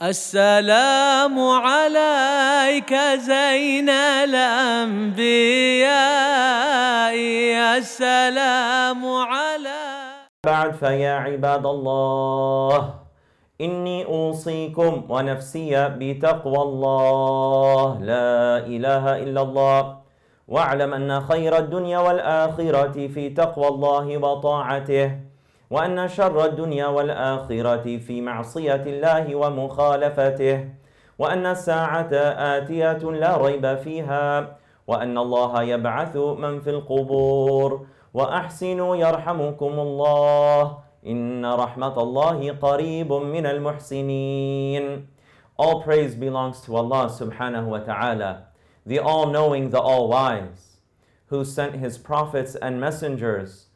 السلام 0.00 1.36
عليك 1.36 2.94
زين 3.20 3.88
الأنبياء 4.24 5.20
السلام 7.78 9.04
عليك 9.04 10.32
بعد 10.46 10.72
فيا 10.72 11.12
عباد 11.12 11.66
الله 11.66 12.94
إني 13.60 14.04
أوصيكم 14.04 15.04
ونفسي 15.08 15.88
بتقوى 15.88 16.62
الله. 16.62 17.98
لا 18.00 18.58
إله 18.64 19.04
إلا 19.22 19.42
الله. 19.42 20.00
واعلم 20.48 20.94
أن 20.94 21.20
خير 21.20 21.58
الدنيا 21.58 21.98
والآخرة 21.98 22.96
في 23.14 23.30
تقوى 23.36 23.68
الله 23.68 24.16
وطاعته. 24.16 25.29
وأن 25.70 26.08
شر 26.08 26.44
الدنيا 26.44 26.86
والآخرة 26.86 27.98
في 27.98 28.20
معصية 28.20 28.82
الله 28.86 29.34
ومخالفته 29.34 30.68
وأن 31.18 31.46
الساعة 31.46 32.10
آتية 32.58 33.02
لا 33.10 33.36
ريب 33.36 33.78
فيها 33.78 34.56
وأن 34.86 35.18
الله 35.18 35.62
يبعث 35.62 36.16
من 36.16 36.60
في 36.60 36.70
القبور. 36.70 37.86
وأحسنوا 38.14 38.96
يرحمكم 38.96 39.74
الله 39.78 40.78
إن 41.06 41.46
رحمة 41.46 42.02
الله 42.02 42.52
قريب 42.52 43.12
من 43.12 43.46
المحسنين. 43.46 45.06
All 45.56 45.82
praise 45.82 46.16
belongs 46.16 46.60
to 46.62 46.74
Allah 46.74 47.06
subhanahu 47.06 47.66
wa 47.66 47.78
ta'ala, 47.78 48.48
the 48.84 48.98
all-knowing, 48.98 49.70
the 49.70 49.78
all-wise, 49.78 50.82
who 51.26 51.44
sent 51.44 51.76
his 51.76 51.98
prophets 51.98 52.56
and 52.56 52.80
messengers 52.80 53.69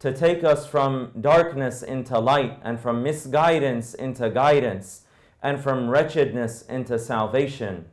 to 0.00 0.12
take 0.12 0.44
us 0.44 0.66
from 0.66 1.10
darkness 1.20 1.82
into 1.82 2.18
light 2.18 2.58
and 2.62 2.78
from 2.78 3.02
misguidance 3.02 3.94
into 3.94 4.30
guidance 4.30 5.02
and 5.42 5.60
from 5.60 5.90
wretchedness 5.90 6.62
into 6.62 6.98
salvation. 6.98 7.84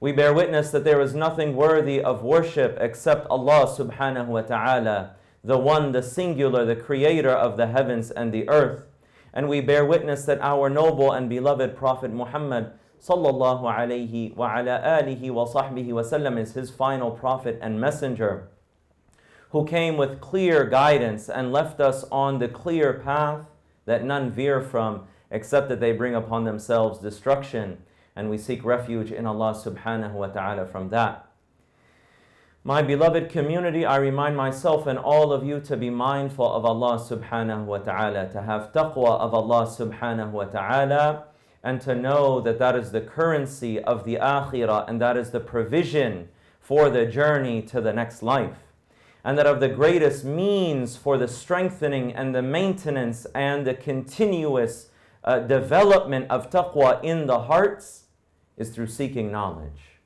We 0.00 0.12
bear 0.12 0.32
witness 0.32 0.70
that 0.70 0.84
there 0.84 1.00
is 1.00 1.14
nothing 1.14 1.56
worthy 1.56 2.00
of 2.00 2.22
worship 2.22 2.78
except 2.80 3.26
Allah 3.28 3.66
subhanahu 3.66 4.28
wa 4.28 4.42
ta'ala, 4.42 5.16
the 5.42 5.58
one, 5.58 5.90
the 5.90 6.02
singular, 6.02 6.64
the 6.64 6.76
creator 6.76 7.32
of 7.32 7.56
the 7.56 7.66
heavens 7.66 8.12
and 8.12 8.32
the 8.32 8.48
earth. 8.48 8.84
And 9.34 9.48
we 9.48 9.60
bear 9.60 9.84
witness 9.84 10.24
that 10.26 10.40
our 10.40 10.70
noble 10.70 11.10
and 11.10 11.28
beloved 11.28 11.76
Prophet 11.76 12.12
Muhammad 12.12 12.72
sallallahu 13.00 13.62
alayhi 13.62 14.34
wa 14.36 14.58
ala 14.58 14.80
alihi 15.02 15.30
wa 15.32 15.44
sahbihi 15.44 15.88
wa 15.88 16.02
sallam 16.02 16.38
is 16.38 16.54
his 16.54 16.70
final 16.70 17.10
prophet 17.10 17.58
and 17.60 17.80
messenger 17.80 18.48
who 19.50 19.64
came 19.64 19.96
with 19.96 20.20
clear 20.20 20.64
guidance 20.64 21.28
and 21.28 21.52
left 21.52 21.80
us 21.80 22.04
on 22.12 22.38
the 22.38 22.48
clear 22.48 22.92
path 22.92 23.46
that 23.86 24.04
none 24.04 24.30
veer 24.30 24.60
from 24.60 25.04
except 25.30 25.68
that 25.68 25.80
they 25.80 25.92
bring 25.92 26.14
upon 26.14 26.44
themselves 26.44 26.98
destruction. 26.98 27.78
And 28.14 28.28
we 28.28 28.38
seek 28.38 28.64
refuge 28.64 29.12
in 29.12 29.26
Allah 29.26 29.54
subhanahu 29.54 30.12
wa 30.12 30.26
ta'ala 30.26 30.66
from 30.66 30.90
that. 30.90 31.28
My 32.64 32.82
beloved 32.82 33.30
community, 33.30 33.86
I 33.86 33.96
remind 33.96 34.36
myself 34.36 34.86
and 34.86 34.98
all 34.98 35.32
of 35.32 35.46
you 35.46 35.60
to 35.60 35.76
be 35.76 35.88
mindful 35.88 36.52
of 36.52 36.64
Allah 36.64 36.98
subhanahu 36.98 37.64
wa 37.64 37.78
ta'ala, 37.78 38.28
to 38.30 38.42
have 38.42 38.72
taqwa 38.72 39.18
of 39.20 39.32
Allah 39.32 39.66
subhanahu 39.66 40.32
wa 40.32 40.44
ta'ala, 40.44 41.24
and 41.62 41.80
to 41.80 41.94
know 41.94 42.40
that 42.40 42.58
that 42.58 42.76
is 42.76 42.90
the 42.90 43.00
currency 43.00 43.80
of 43.80 44.04
the 44.04 44.16
akhirah 44.16 44.88
and 44.88 45.00
that 45.00 45.16
is 45.16 45.30
the 45.30 45.40
provision 45.40 46.28
for 46.60 46.90
the 46.90 47.06
journey 47.06 47.62
to 47.62 47.80
the 47.80 47.92
next 47.92 48.22
life 48.22 48.67
and 49.27 49.37
that 49.37 49.47
of 49.47 49.59
the 49.59 49.69
greatest 49.69 50.25
means 50.25 50.97
for 50.97 51.17
the 51.17 51.27
strengthening 51.27 52.13
and 52.13 52.35
the 52.35 52.41
maintenance 52.41 53.25
and 53.33 53.65
the 53.65 53.73
continuous 53.73 54.89
uh, 55.23 55.39
development 55.39 56.27
of 56.29 56.49
taqwa 56.49 57.01
in 57.03 57.25
the 57.25 57.41
hearts 57.41 58.03
is 58.57 58.69
through 58.69 58.87
seeking 58.87 59.31
knowledge. 59.31 59.99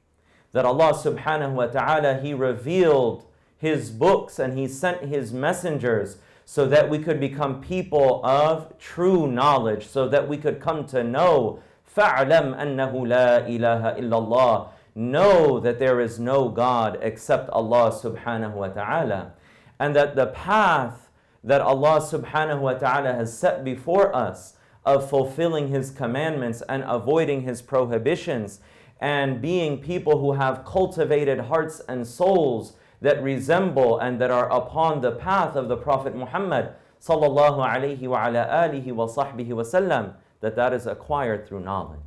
That 0.52 0.66
Allah 0.66 0.94
subhanahu 0.94 1.54
wa 1.54 1.68
ta'ala, 1.68 2.20
He 2.20 2.34
revealed 2.34 3.26
His 3.58 3.90
books 3.90 4.40
and 4.40 4.58
He 4.58 4.68
sent 4.68 5.06
His 5.06 5.34
messengers 5.34 6.18
so 6.46 6.66
that 6.68 6.90
we 6.90 7.00
could 7.00 7.20
become 7.20 7.62
people 7.62 8.24
of 8.24 8.78
true 8.80 9.28
knowledge, 9.28 9.86
so 9.86 10.08
that 10.08 10.30
we 10.30 10.38
could 10.38 10.62
come 10.62 10.86
to 10.86 11.04
know 11.04 11.62
فَاعْلَمْ 11.96 12.56
أَنَّهُ 12.58 12.94
لَا 12.94 13.48
إِلَهَ 13.50 14.00
إِلَّا 14.00 14.00
اللَّهِ 14.00 14.70
know 14.95 15.59
that 15.61 15.79
there 15.79 16.01
is 16.01 16.19
no 16.19 16.49
God 16.49 16.99
except 17.01 17.51
Allah 17.51 17.91
subhanahu 17.91 18.55
wa 18.55 18.69
ta'ala. 18.69 19.33
And 19.79 19.97
that 19.97 20.17
the 20.17 20.27
path 20.27 21.11
that 21.45 21.61
Allah 21.61 22.01
subhanahu 22.01 22.61
wa 22.61 22.75
ta'ala 22.75 23.13
has 23.15 23.37
set 23.37 23.65
before 23.65 24.15
us 24.15 24.55
of 24.85 25.09
fulfilling 25.09 25.69
His 25.69 25.91
commandments 25.91 26.63
and 26.69 26.85
avoiding 26.87 27.43
His 27.43 27.63
prohibitions 27.63 28.61
and 29.01 29.43
being 29.43 29.79
people 29.83 30.21
who 30.21 30.33
have 30.33 30.65
cultivated 30.65 31.41
hearts 31.41 31.81
and 31.89 32.07
souls 32.07 32.77
that 33.01 33.21
resemble 33.21 33.99
and 33.99 34.21
that 34.21 34.31
are 34.31 34.49
upon 34.53 35.01
the 35.01 35.11
path 35.11 35.57
of 35.57 35.69
the 35.69 35.77
Prophet 35.77 36.15
Muhammad 36.15 36.73
sallallahu 37.01 37.59
alayhi 37.59 38.03
wa 38.03 38.29
ala 38.29 38.47
alihi 38.47 38.93
wa 38.93 39.07
sahbihi 39.07 39.49
wa 39.49 39.63
sallam, 39.63 40.15
that 40.41 40.55
that 40.55 40.73
is 40.73 40.87
acquired 40.87 41.49
through 41.49 41.61
knowledge. 41.61 41.99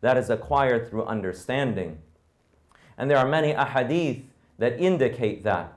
That 0.00 0.16
is 0.16 0.30
acquired 0.30 0.90
through 0.90 1.04
understanding. 1.04 1.98
And 2.97 3.09
there 3.09 3.17
are 3.17 3.27
many 3.27 3.53
ahadith 3.53 4.23
that 4.57 4.79
indicate 4.79 5.43
that. 5.43 5.73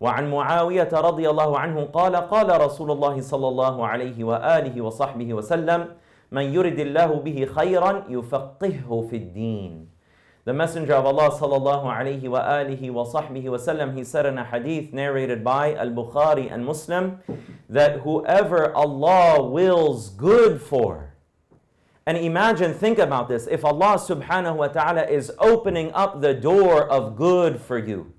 وعن 0.00 0.30
معاوية 0.30 0.88
رضي 0.92 1.30
الله 1.30 1.58
عنه 1.58 1.84
قال 1.84 2.16
قال 2.16 2.60
رسول 2.60 2.90
الله 2.90 3.20
صلى 3.20 3.48
الله 3.48 3.86
عليه 3.86 4.24
وآله 4.24 4.80
وصحبه 4.80 5.34
وسلم 5.34 5.88
من 6.32 6.42
يرد 6.42 6.78
الله 6.78 7.06
به 7.06 7.46
خيرا 7.46 8.04
يفقهه 8.08 9.06
في 9.10 9.16
الدين 9.16 9.94
The 10.44 10.52
Messenger 10.52 10.94
of 11.00 11.06
Allah 11.06 11.30
صلى 11.30 11.56
الله 11.56 11.92
عليه 11.92 12.28
وآله 12.28 12.90
وصحبه 12.90 13.48
وسلم 13.48 13.96
he 13.96 14.04
said 14.04 14.26
in 14.26 14.36
a 14.36 14.44
hadith 14.44 14.92
narrated 14.92 15.42
by 15.42 15.72
Al-Bukhari 15.74 16.52
and 16.52 16.66
Muslim 16.66 17.20
that 17.70 18.00
whoever 18.00 18.74
Allah 18.74 19.42
wills 19.42 20.10
good 20.10 20.60
for 20.60 21.07
and 22.09 22.17
imagine, 22.17 22.73
think 22.73 22.97
about 22.97 23.27
this. 23.27 23.45
If 23.45 23.63
Allah 23.63 23.99
subhanahu 23.99 24.55
wa 24.55 24.67
ta'ala 24.69 25.03
is 25.03 25.31
opening 25.37 25.91
up 25.93 26.21
the 26.21 26.33
door 26.33 26.89
of 26.89 27.15
good 27.15 27.61
for 27.61 27.77
you, 27.77 28.13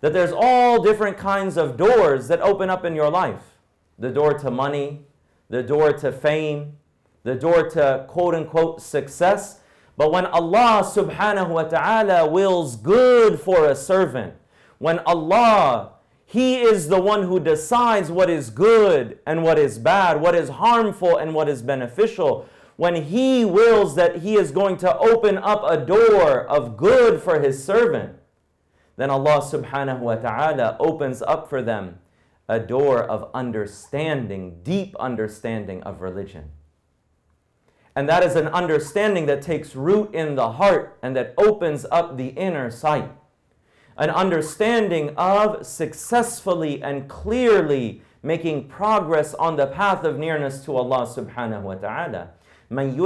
that 0.00 0.12
there's 0.12 0.32
all 0.34 0.82
different 0.82 1.16
kinds 1.16 1.56
of 1.56 1.76
doors 1.76 2.26
that 2.26 2.40
open 2.40 2.70
up 2.70 2.84
in 2.84 2.96
your 2.96 3.08
life 3.08 3.54
the 4.00 4.10
door 4.10 4.34
to 4.40 4.50
money, 4.50 5.06
the 5.48 5.62
door 5.62 5.92
to 5.92 6.10
fame, 6.10 6.76
the 7.22 7.36
door 7.36 7.70
to 7.70 8.04
quote 8.08 8.34
unquote 8.34 8.82
success. 8.82 9.60
But 9.96 10.10
when 10.10 10.26
Allah 10.26 10.82
subhanahu 10.82 11.50
wa 11.50 11.62
ta'ala 11.62 12.28
wills 12.28 12.74
good 12.74 13.38
for 13.38 13.66
a 13.66 13.76
servant, 13.76 14.34
when 14.78 14.98
Allah 15.06 15.92
he 16.26 16.56
is 16.56 16.88
the 16.88 17.00
one 17.00 17.22
who 17.22 17.38
decides 17.38 18.10
what 18.10 18.28
is 18.28 18.50
good 18.50 19.20
and 19.24 19.44
what 19.44 19.56
is 19.56 19.78
bad, 19.78 20.20
what 20.20 20.34
is 20.34 20.48
harmful 20.48 21.16
and 21.16 21.32
what 21.32 21.48
is 21.48 21.62
beneficial 21.62 22.48
when 22.78 22.94
He 22.94 23.44
wills 23.44 23.96
that 23.96 24.18
He 24.18 24.36
is 24.36 24.52
going 24.52 24.76
to 24.78 24.98
open 24.98 25.36
up 25.36 25.64
a 25.66 25.76
door 25.76 26.46
of 26.46 26.76
good 26.76 27.20
for 27.20 27.40
His 27.40 27.62
servant, 27.62 28.14
then 28.96 29.10
Allah 29.10 29.40
subhanahu 29.40 29.98
wa 29.98 30.14
ta'ala 30.14 30.76
opens 30.78 31.20
up 31.20 31.50
for 31.50 31.60
them 31.60 31.98
a 32.48 32.60
door 32.60 33.02
of 33.02 33.30
understanding, 33.34 34.60
deep 34.62 34.94
understanding 35.00 35.82
of 35.82 36.00
religion. 36.00 36.50
And 37.96 38.08
that 38.08 38.22
is 38.22 38.36
an 38.36 38.46
understanding 38.46 39.26
that 39.26 39.42
takes 39.42 39.74
root 39.74 40.14
in 40.14 40.36
the 40.36 40.52
heart 40.52 41.00
and 41.02 41.16
that 41.16 41.34
opens 41.36 41.84
up 41.90 42.16
the 42.16 42.28
inner 42.28 42.70
sight. 42.70 43.10
An 43.96 44.08
understanding 44.08 45.14
of 45.16 45.66
successfully 45.66 46.80
and 46.80 47.08
clearly 47.08 48.02
making 48.22 48.68
progress 48.68 49.34
on 49.34 49.56
the 49.56 49.66
path 49.66 50.04
of 50.04 50.16
nearness 50.16 50.64
to 50.66 50.76
Allah 50.76 51.08
subhanahu 51.08 51.62
wa 51.62 51.74
ta'ala. 51.74 52.30
When 52.68 52.98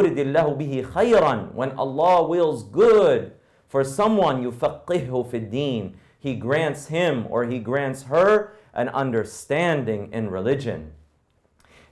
Allah 1.79 2.29
wills 2.29 2.63
good 2.65 3.33
for 3.69 3.85
someone, 3.85 4.43
yufaqihhu 4.45 5.31
fid. 5.31 5.95
He 6.19 6.35
grants 6.35 6.87
him 6.87 7.27
or 7.31 7.45
he 7.45 7.59
grants 7.59 8.05
her 8.05 8.55
an 8.75 8.89
understanding 8.89 10.13
in 10.13 10.31
religion. 10.31 10.93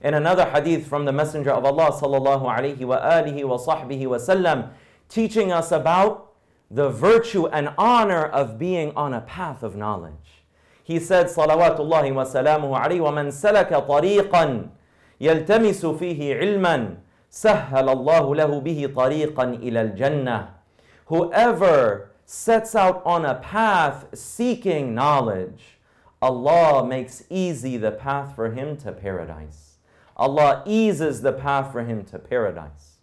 In 0.01 0.13
another 0.13 0.45
hadith 0.45 0.87
from 0.87 1.05
the 1.05 1.11
Messenger 1.11 1.51
of 1.51 1.65
Allah 1.65 1.91
sallallahu 1.91 2.43
alaihi 2.43 2.85
wa 2.85 4.69
teaching 5.09 5.51
us 5.51 5.71
about 5.71 6.31
the 6.71 6.89
virtue 6.89 7.47
and 7.47 7.73
honor 7.77 8.25
of 8.25 8.57
being 8.57 8.93
on 8.95 9.13
a 9.13 9.21
path 9.21 9.61
of 9.61 9.75
knowledge. 9.75 10.45
He 10.83 10.99
said, 10.99 11.27
Salawatullahi 11.27 12.13
wa 12.13 12.23
salamuhu 12.23 12.81
alayhi 12.81 13.01
wa 13.01 13.11
man 13.11 13.27
salaka 13.27 13.85
tariqan 13.85 14.69
yaltamisu 15.19 15.97
fihi 15.99 16.41
ilman 16.41 16.97
Sahhalallahu 17.31 18.35
lahu 18.35 18.61
bihi 18.61 18.87
طريقا 18.93 19.61
إلى 19.61 19.95
jannah. 19.95 20.55
Whoever 21.05 22.11
sets 22.25 22.75
out 22.75 23.01
on 23.05 23.25
a 23.25 23.35
path 23.35 24.05
seeking 24.13 24.93
knowledge, 24.93 25.79
Allah 26.21 26.85
makes 26.85 27.23
easy 27.29 27.77
the 27.77 27.91
path 27.91 28.35
for 28.35 28.51
him 28.51 28.77
to 28.77 28.91
paradise. 28.91 29.77
Allah 30.17 30.63
eases 30.65 31.21
the 31.21 31.33
path 31.33 31.71
for 31.71 31.83
him 31.83 32.03
to 32.05 32.19
paradise. 32.19 32.97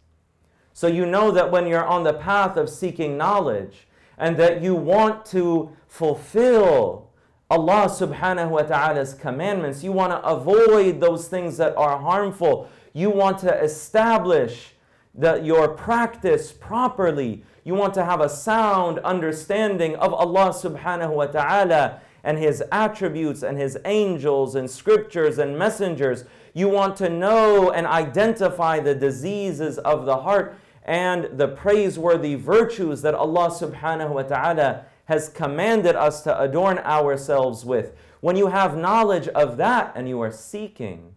So 0.72 0.86
you 0.86 1.06
know 1.06 1.30
that 1.32 1.50
when 1.50 1.66
you're 1.66 1.84
on 1.84 2.04
the 2.04 2.14
path 2.14 2.56
of 2.56 2.70
seeking 2.70 3.16
knowledge 3.16 3.88
and 4.16 4.36
that 4.36 4.62
you 4.62 4.74
want 4.74 5.24
to 5.26 5.70
fulfill 5.88 7.07
Allah 7.50 7.86
subhanahu 7.88 8.50
wa 8.50 8.62
ta'ala's 8.62 9.14
commandments, 9.14 9.82
you 9.82 9.90
want 9.90 10.12
to 10.12 10.22
avoid 10.22 11.00
those 11.00 11.28
things 11.28 11.56
that 11.56 11.74
are 11.78 11.98
harmful, 11.98 12.68
you 12.92 13.08
want 13.08 13.38
to 13.38 13.62
establish 13.62 14.74
that 15.14 15.46
your 15.46 15.68
practice 15.68 16.52
properly, 16.52 17.42
you 17.64 17.74
want 17.74 17.94
to 17.94 18.04
have 18.04 18.20
a 18.20 18.28
sound 18.28 18.98
understanding 18.98 19.96
of 19.96 20.12
Allah 20.12 20.50
subhanahu 20.50 21.14
wa 21.14 21.26
ta'ala 21.26 22.00
and 22.22 22.36
His 22.36 22.62
attributes 22.70 23.42
and 23.42 23.56
His 23.56 23.78
angels 23.86 24.54
and 24.54 24.70
scriptures 24.70 25.38
and 25.38 25.58
messengers. 25.58 26.24
You 26.52 26.68
want 26.68 26.96
to 26.96 27.08
know 27.08 27.70
and 27.70 27.86
identify 27.86 28.78
the 28.78 28.94
diseases 28.94 29.78
of 29.78 30.04
the 30.04 30.18
heart 30.18 30.58
and 30.84 31.30
the 31.32 31.48
praiseworthy 31.48 32.34
virtues 32.34 33.00
that 33.02 33.14
Allah 33.14 33.48
subhanahu 33.50 34.10
wa 34.10 34.22
ta'ala 34.22 34.84
has 35.08 35.30
commanded 35.30 35.96
us 35.96 36.20
to 36.20 36.38
adorn 36.38 36.76
ourselves 36.80 37.64
with. 37.64 37.94
When 38.20 38.36
you 38.36 38.48
have 38.48 38.76
knowledge 38.76 39.26
of 39.28 39.56
that 39.56 39.90
and 39.96 40.06
you 40.06 40.20
are 40.20 40.30
seeking 40.30 41.14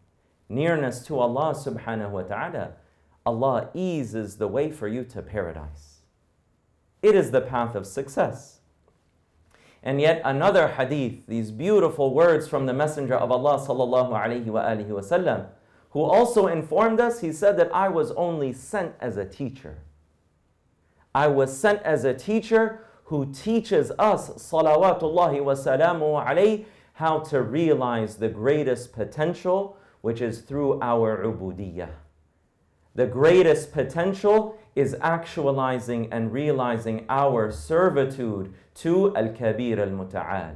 nearness 0.47 1.05
to 1.07 1.19
Allah 1.19 1.53
subhanahu 1.53 2.09
wa 2.11 2.21
ta'ala, 2.21 2.71
Allah 3.25 3.69
eases 3.73 4.38
the 4.38 4.47
way 4.47 4.71
for 4.71 4.88
you 4.88 5.03
to 5.03 5.21
paradise. 5.21 6.03
It 7.01 7.15
is 7.15 7.31
the 7.31 7.41
path 7.41 7.75
of 7.75 7.85
success. 7.85 8.61
And 9.83 9.99
yet 9.99 10.21
another 10.23 10.69
hadith, 10.69 11.27
these 11.27 11.51
beautiful 11.51 12.13
words 12.13 12.47
from 12.47 12.67
the 12.67 12.73
Messenger 12.73 13.15
of 13.15 13.29
Allah 13.29 13.59
sallallahu 13.59 14.11
alaihi 14.11 14.45
wasallam, 14.45 15.47
who 15.89 16.01
also 16.01 16.47
informed 16.47 17.01
us, 17.01 17.19
he 17.19 17.33
said 17.33 17.57
that 17.57 17.75
I 17.75 17.89
was 17.89 18.11
only 18.11 18.53
sent 18.53 18.95
as 19.01 19.17
a 19.17 19.25
teacher. 19.25 19.79
I 21.13 21.27
was 21.27 21.55
sent 21.57 21.83
as 21.83 22.05
a 22.05 22.13
teacher 22.13 22.85
who 23.12 23.25
teaches 23.34 23.92
us, 24.00 24.30
salawatullahi 24.30 25.44
wa 25.44 25.54
salamu 25.54 26.25
alayhi, 26.25 26.63
how 26.94 27.19
to 27.19 27.42
realize 27.42 28.16
the 28.16 28.30
greatest 28.30 28.94
potential, 28.94 29.75
which 30.00 30.22
is 30.22 30.40
through 30.40 30.80
our 30.81 31.22
ubudiyyah. 31.25 31.90
The 32.96 33.08
greatest 33.08 33.74
potential 33.74 34.58
is 34.78 34.96
actualizing 35.02 36.08
and 36.13 36.31
realizing 36.31 37.06
our 37.10 37.52
servitude 37.52 38.54
to 38.75 39.13
Al 39.13 39.34
Kabir 39.34 39.81
Al 39.81 39.90
Muta'al, 39.90 40.56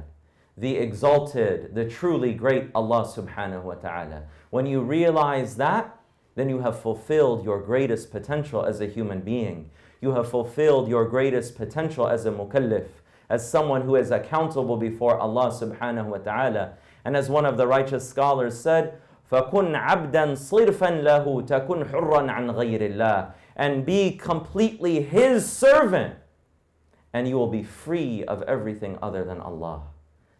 the 0.56 0.76
exalted, 0.76 1.74
the 1.74 1.84
truly 1.84 2.32
great 2.32 2.70
Allah 2.74 3.04
subhanahu 3.04 3.64
wa 3.64 3.74
ta'ala. 3.74 4.22
When 4.48 4.64
you 4.64 4.80
realize 4.80 5.56
that, 5.56 6.00
then 6.36 6.48
you 6.48 6.60
have 6.60 6.80
fulfilled 6.80 7.44
your 7.44 7.60
greatest 7.60 8.10
potential 8.10 8.64
as 8.64 8.80
a 8.80 8.86
human 8.86 9.20
being 9.20 9.68
You 10.05 10.11
have 10.13 10.29
fulfilled 10.29 10.87
your 10.87 11.05
greatest 11.05 11.55
potential 11.55 12.07
as 12.07 12.25
a 12.25 12.31
mukallif, 12.31 12.87
as 13.29 13.49
someone 13.49 13.83
who 13.83 13.95
is 13.95 14.11
accountable 14.11 14.77
before 14.77 15.17
Allah 15.17 15.51
subhanahu 15.51 16.05
wa 16.05 16.17
ta'ala. 16.17 16.73
And 17.05 17.15
as 17.15 17.29
one 17.29 17.45
of 17.45 17.57
the 17.57 17.67
righteous 17.67 18.07
scholars 18.07 18.59
said, 18.59 18.99
فكن 19.31 19.75
عبدا 19.75 20.35
صرفا 20.35 21.01
له 21.01 21.41
تكن 21.41 21.85
حرا 21.85 22.31
عن 22.31 22.51
غير 22.51 22.81
الله 22.81 23.31
and 23.55 23.85
be 23.85 24.11
completely 24.11 25.01
his 25.01 25.49
servant 25.49 26.15
and 27.13 27.27
you 27.27 27.37
will 27.37 27.47
be 27.47 27.63
free 27.63 28.23
of 28.25 28.41
everything 28.43 28.97
other 29.01 29.23
than 29.23 29.39
Allah 29.39 29.83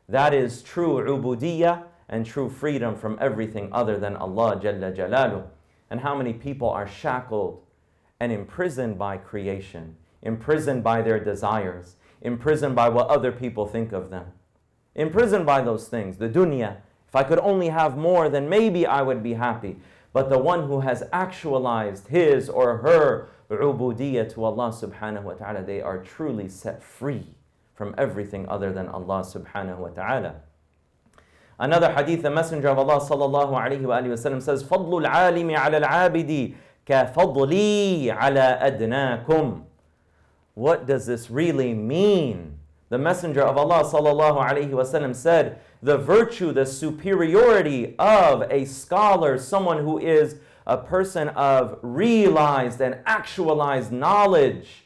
that 0.09 0.33
is 0.33 0.61
true 0.61 0.99
ubudiyah 0.99 1.83
and 2.09 2.25
true 2.25 2.49
freedom 2.49 2.95
from 2.95 3.17
everything 3.21 3.69
other 3.71 3.97
than 3.97 4.17
Allah 4.17 4.59
Jalla 4.61 4.93
Jalalu 4.93 5.43
and 5.89 6.01
how 6.01 6.13
many 6.13 6.33
people 6.33 6.69
are 6.69 6.87
shackled 6.87 7.63
and 8.19 8.31
imprisoned 8.31 8.97
by 8.97 9.17
creation 9.17 9.95
imprisoned 10.21 10.83
by 10.83 11.01
their 11.01 11.19
desires 11.19 11.95
imprisoned 12.21 12.75
by 12.75 12.87
what 12.87 13.07
other 13.07 13.31
people 13.31 13.65
think 13.65 13.91
of 13.91 14.09
them 14.09 14.27
imprisoned 14.95 15.45
by 15.45 15.61
those 15.61 15.87
things 15.87 16.17
the 16.17 16.29
dunya 16.29 16.77
if 17.11 17.15
I 17.17 17.23
could 17.23 17.39
only 17.39 17.67
have 17.67 17.97
more, 17.97 18.29
then 18.29 18.47
maybe 18.47 18.85
I 18.85 19.01
would 19.01 19.21
be 19.21 19.33
happy. 19.33 19.75
But 20.13 20.29
the 20.29 20.37
one 20.37 20.67
who 20.67 20.79
has 20.79 21.03
actualized 21.11 22.07
his 22.07 22.47
or 22.47 22.77
her 22.77 23.27
ubudiyyah 23.49 24.33
to 24.33 24.45
Allah 24.45 24.69
subhanahu 24.69 25.23
wa 25.23 25.33
ta'ala, 25.33 25.61
they 25.61 25.81
are 25.81 25.97
truly 26.01 26.47
set 26.47 26.81
free 26.81 27.35
from 27.75 27.93
everything 27.97 28.47
other 28.47 28.71
than 28.71 28.87
Allah 28.87 29.25
subhanahu 29.27 29.79
wa 29.79 29.89
ta'ala. 29.89 30.35
Another 31.59 31.91
hadith, 31.91 32.21
the 32.21 32.31
Messenger 32.31 32.69
of 32.69 32.79
Allah 32.79 33.01
sallallahu 33.01 33.59
alayhi 33.59 33.81
wa 33.81 33.97
sallam 33.97 34.41
says, 34.41 34.63
فضل 34.63 35.05
العالم 35.05 35.53
على 35.53 35.83
العابد 35.83 36.55
كفضلي 36.85 38.11
على 38.11 38.59
أدناكم. 38.61 39.61
What 40.55 40.85
does 40.85 41.05
this 41.05 41.31
really 41.31 41.73
mean? 41.73 42.57
The 42.89 42.97
Messenger 42.97 43.43
of 43.43 43.57
Allah 43.57 43.83
sallallahu 43.83 44.49
alayhi 44.49 44.71
wa 44.71 44.83
sallam 44.83 45.15
said, 45.15 45.61
the 45.81 45.97
virtue, 45.97 46.51
the 46.51 46.65
superiority 46.65 47.95
of 47.97 48.43
a 48.51 48.65
scholar, 48.65 49.37
someone 49.37 49.79
who 49.79 49.97
is 49.97 50.35
a 50.67 50.77
person 50.77 51.29
of 51.29 51.79
realized 51.81 52.81
and 52.81 52.99
actualized 53.05 53.91
knowledge, 53.91 54.85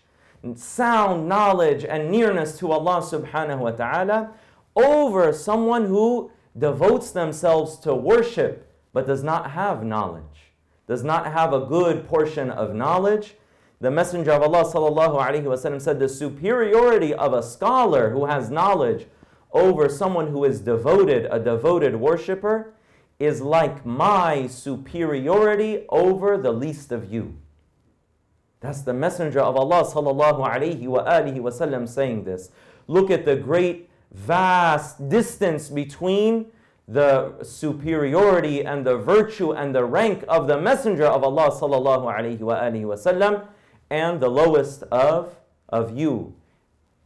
sound 0.53 1.27
knowledge, 1.27 1.83
and 1.83 2.11
nearness 2.11 2.57
to 2.59 2.71
Allah 2.71 3.01
subhanahu 3.01 3.59
wa 3.59 3.71
ta'ala, 3.71 4.31
over 4.75 5.33
someone 5.33 5.85
who 5.85 6.31
devotes 6.57 7.11
themselves 7.11 7.77
to 7.79 7.95
worship 7.95 8.71
but 8.93 9.07
does 9.07 9.23
not 9.23 9.51
have 9.51 9.83
knowledge, 9.83 10.28
Does 10.90 11.04
not 11.04 11.32
have 11.32 11.52
a 11.52 11.60
good 11.60 12.08
portion 12.08 12.50
of 12.50 12.74
knowledge. 12.74 13.36
The 13.80 13.92
Messenger 13.92 14.32
of 14.32 14.42
Allah 14.42 14.64
wasallam 14.64 15.80
said 15.80 16.00
the 16.00 16.08
superiority 16.08 17.14
of 17.14 17.32
a 17.32 17.44
scholar 17.44 18.10
who 18.10 18.26
has 18.26 18.50
knowledge 18.50 19.06
over 19.52 19.88
someone 19.88 20.32
who 20.32 20.44
is 20.44 20.58
devoted, 20.58 21.28
a 21.30 21.38
devoted 21.38 21.94
worshiper, 21.94 22.74
is 23.20 23.40
like 23.40 23.86
my 23.86 24.48
superiority 24.48 25.84
over 25.90 26.36
the 26.36 26.50
least 26.50 26.90
of 26.90 27.12
you. 27.12 27.36
That's 28.58 28.80
the 28.80 28.92
Messenger 28.92 29.42
of 29.42 29.54
Allah 29.54 29.84
alihi 29.84 31.88
saying 31.88 32.24
this. 32.24 32.50
Look 32.88 33.12
at 33.12 33.24
the 33.24 33.36
great 33.36 33.88
vast 34.10 35.08
distance 35.08 35.68
between 35.68 36.46
the 36.87 37.43
superiority 37.43 38.63
and 38.63 38.85
the 38.85 38.97
virtue 38.97 39.51
and 39.51 39.73
the 39.73 39.83
rank 39.85 40.23
of 40.27 40.47
the 40.47 40.59
Messenger 40.59 41.05
of 41.05 41.23
Allah 41.23 41.49
sallallahu 41.49 42.05
alaihi 42.13 42.39
wa 42.39 42.59
alihi 42.59 42.83
wasallam 42.83 43.47
and 43.89 44.19
the 44.19 44.29
lowest 44.29 44.83
of, 44.83 45.35
of 45.69 45.97
you 45.97 46.35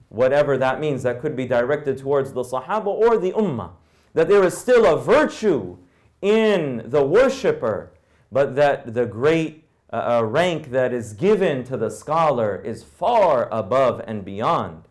whatever 0.10 0.58
that 0.58 0.80
means, 0.80 1.04
that 1.04 1.22
could 1.22 1.36
be 1.36 1.46
directed 1.46 1.98
towards 1.98 2.34
the 2.34 2.44
Sahaba 2.44 2.88
or 2.88 3.18
the 3.18 3.32
Ummah. 3.32 3.72
That 4.14 4.28
there 4.28 4.44
is 4.44 4.58
still 4.58 4.86
a 4.86 5.00
virtue 5.00 5.78
in 6.22 6.84
the 6.86 7.04
worshipper, 7.04 7.92
but 8.32 8.56
that 8.56 8.94
the 8.94 9.06
great 9.06 9.66
uh, 9.94 10.20
uh, 10.20 10.26
rank 10.26 10.72
that 10.72 10.92
is 10.92 11.14
given 11.14 11.64
to 11.64 11.78
the 11.78 11.90
scholar 11.90 12.56
is 12.58 12.84
far 12.84 13.48
above 13.52 14.02
and 14.06 14.26
beyond. 14.26 14.84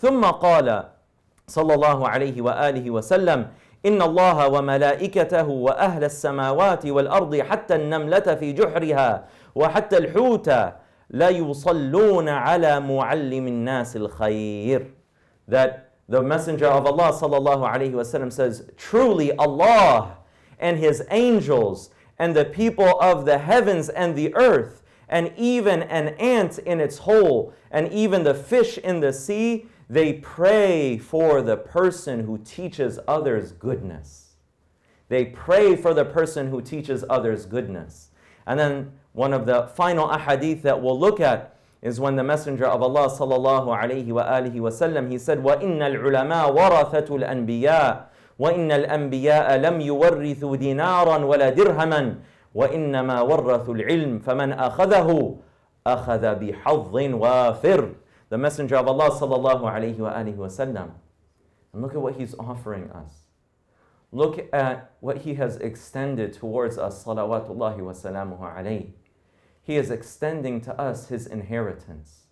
ثم 0.00 0.22
قال 0.22 0.88
صلى 1.48 1.74
الله 1.74 2.08
عليه 2.08 2.36
وآله 2.36 2.90
وسلم 2.90 3.48
إن 3.86 4.02
الله 4.02 4.48
وملائكته 4.48 5.48
وأهل 5.48 6.04
السماوات 6.04 6.86
والأرض 6.86 7.36
حتى 7.40 7.74
النملة 7.74 8.34
في 8.34 8.52
جحرها 8.52 9.24
وحتى 9.54 9.98
الحوت 9.98 10.48
لا 11.10 11.28
يصلون 11.28 12.28
على 12.28 12.80
معلم 12.80 13.46
الناس 13.46 13.96
الخير 13.96 14.86
that 15.48 15.92
the 16.08 16.22
messenger 16.22 16.66
of 16.66 16.86
Allah 16.86 17.12
sallallahu 17.12 17.62
alaihi 17.68 17.92
wasallam 17.92 18.32
says 18.32 18.64
truly 18.76 19.32
Allah 19.36 20.18
and 20.58 20.78
his 20.78 21.04
angels 21.10 21.90
and 22.18 22.34
the 22.34 22.44
people 22.44 22.98
of 23.00 23.24
the 23.24 23.38
heavens 23.38 23.88
and 23.88 24.16
the 24.16 24.34
earth 24.34 24.82
and 25.08 25.32
even 25.36 25.82
an 25.82 26.08
ant 26.18 26.58
in 26.58 26.80
its 26.80 26.98
hole 26.98 27.52
and 27.70 27.92
even 27.92 28.24
the 28.24 28.34
fish 28.34 28.78
in 28.78 29.00
the 29.00 29.12
sea 29.12 29.66
they 29.90 30.14
pray 30.14 30.98
for 30.98 31.42
the 31.42 31.56
person 31.56 32.24
who 32.24 32.38
teaches 32.38 32.98
others 33.06 33.52
goodness 33.52 34.36
they 35.08 35.24
pray 35.24 35.76
for 35.76 35.94
the 35.94 36.04
person 36.04 36.48
who 36.48 36.60
teaches 36.60 37.04
others 37.08 37.46
goodness 37.46 38.10
and 38.46 38.58
then 38.58 38.92
one 39.12 39.32
of 39.32 39.46
the 39.46 39.66
final 39.74 40.08
ahadith 40.08 40.62
that 40.62 40.82
we'll 40.82 40.98
look 40.98 41.20
at 41.20 41.56
is 41.82 42.00
when 42.00 42.16
the 42.16 42.24
Messenger 42.24 42.66
of 42.66 42.82
Allah 42.82 43.08
sallallahu 43.08 43.68
alayhi 43.68 44.08
wa 44.08 44.24
alihi 44.24 44.56
wasallam 44.56 45.10
he 45.10 45.18
said, 45.18 45.38
وَإِنَّ 45.38 45.78
الْعُلَمَاء 45.78 46.52
وَرَثَةُ 46.52 47.08
الْأَنْبِيَاءِ 47.08 48.10
وَإِنَّ 48.38 48.70
الْأَنْبِيَاءَ 48.72 49.56
لَمْ 49.56 49.80
يُوَرِّثُوا 49.80 50.56
دِينَارًا 50.56 51.18
وَلَا 51.24 51.50
دِرْهَمًا 51.50 52.14
وَإِنَّمَا 52.54 53.20
وَرَّثُوا 53.20 53.74
الْعِلْمِ 53.74 54.18
فَمَنْ 54.18 54.52
أَخَذَهُ 54.52 55.36
أَخَذَ 55.86 56.34
بِحَظٍ 56.34 56.94
وَافِرٍ 56.94 57.80
the 58.31 58.37
Messenger 58.37 58.77
of 58.77 58.87
Allah 58.87 59.09
sallallahu 59.09 59.63
alayhi 59.63 59.97
wa 59.97 60.13
alihi 60.13 60.37
wasallam. 60.37 60.91
And 61.73 61.81
look 61.81 61.93
at 61.93 62.01
what 62.01 62.15
he's 62.15 62.33
offering 62.39 62.89
us. 62.91 63.25
Look 64.13 64.47
at 64.53 64.93
what 65.01 65.17
he 65.23 65.33
has 65.33 65.57
extended 65.57 66.31
towards 66.31 66.77
us, 66.77 67.03
salawatullahi 67.03 67.79
wa 67.79 67.91
salamuhu 67.91 68.39
alayhi. 68.39 68.91
He 69.61 69.75
is 69.75 69.91
extending 69.91 70.61
to 70.61 70.79
us 70.79 71.09
His 71.09 71.27
inheritance. 71.27 72.27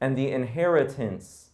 And 0.00 0.16
the 0.16 0.30
inheritance 0.30 1.50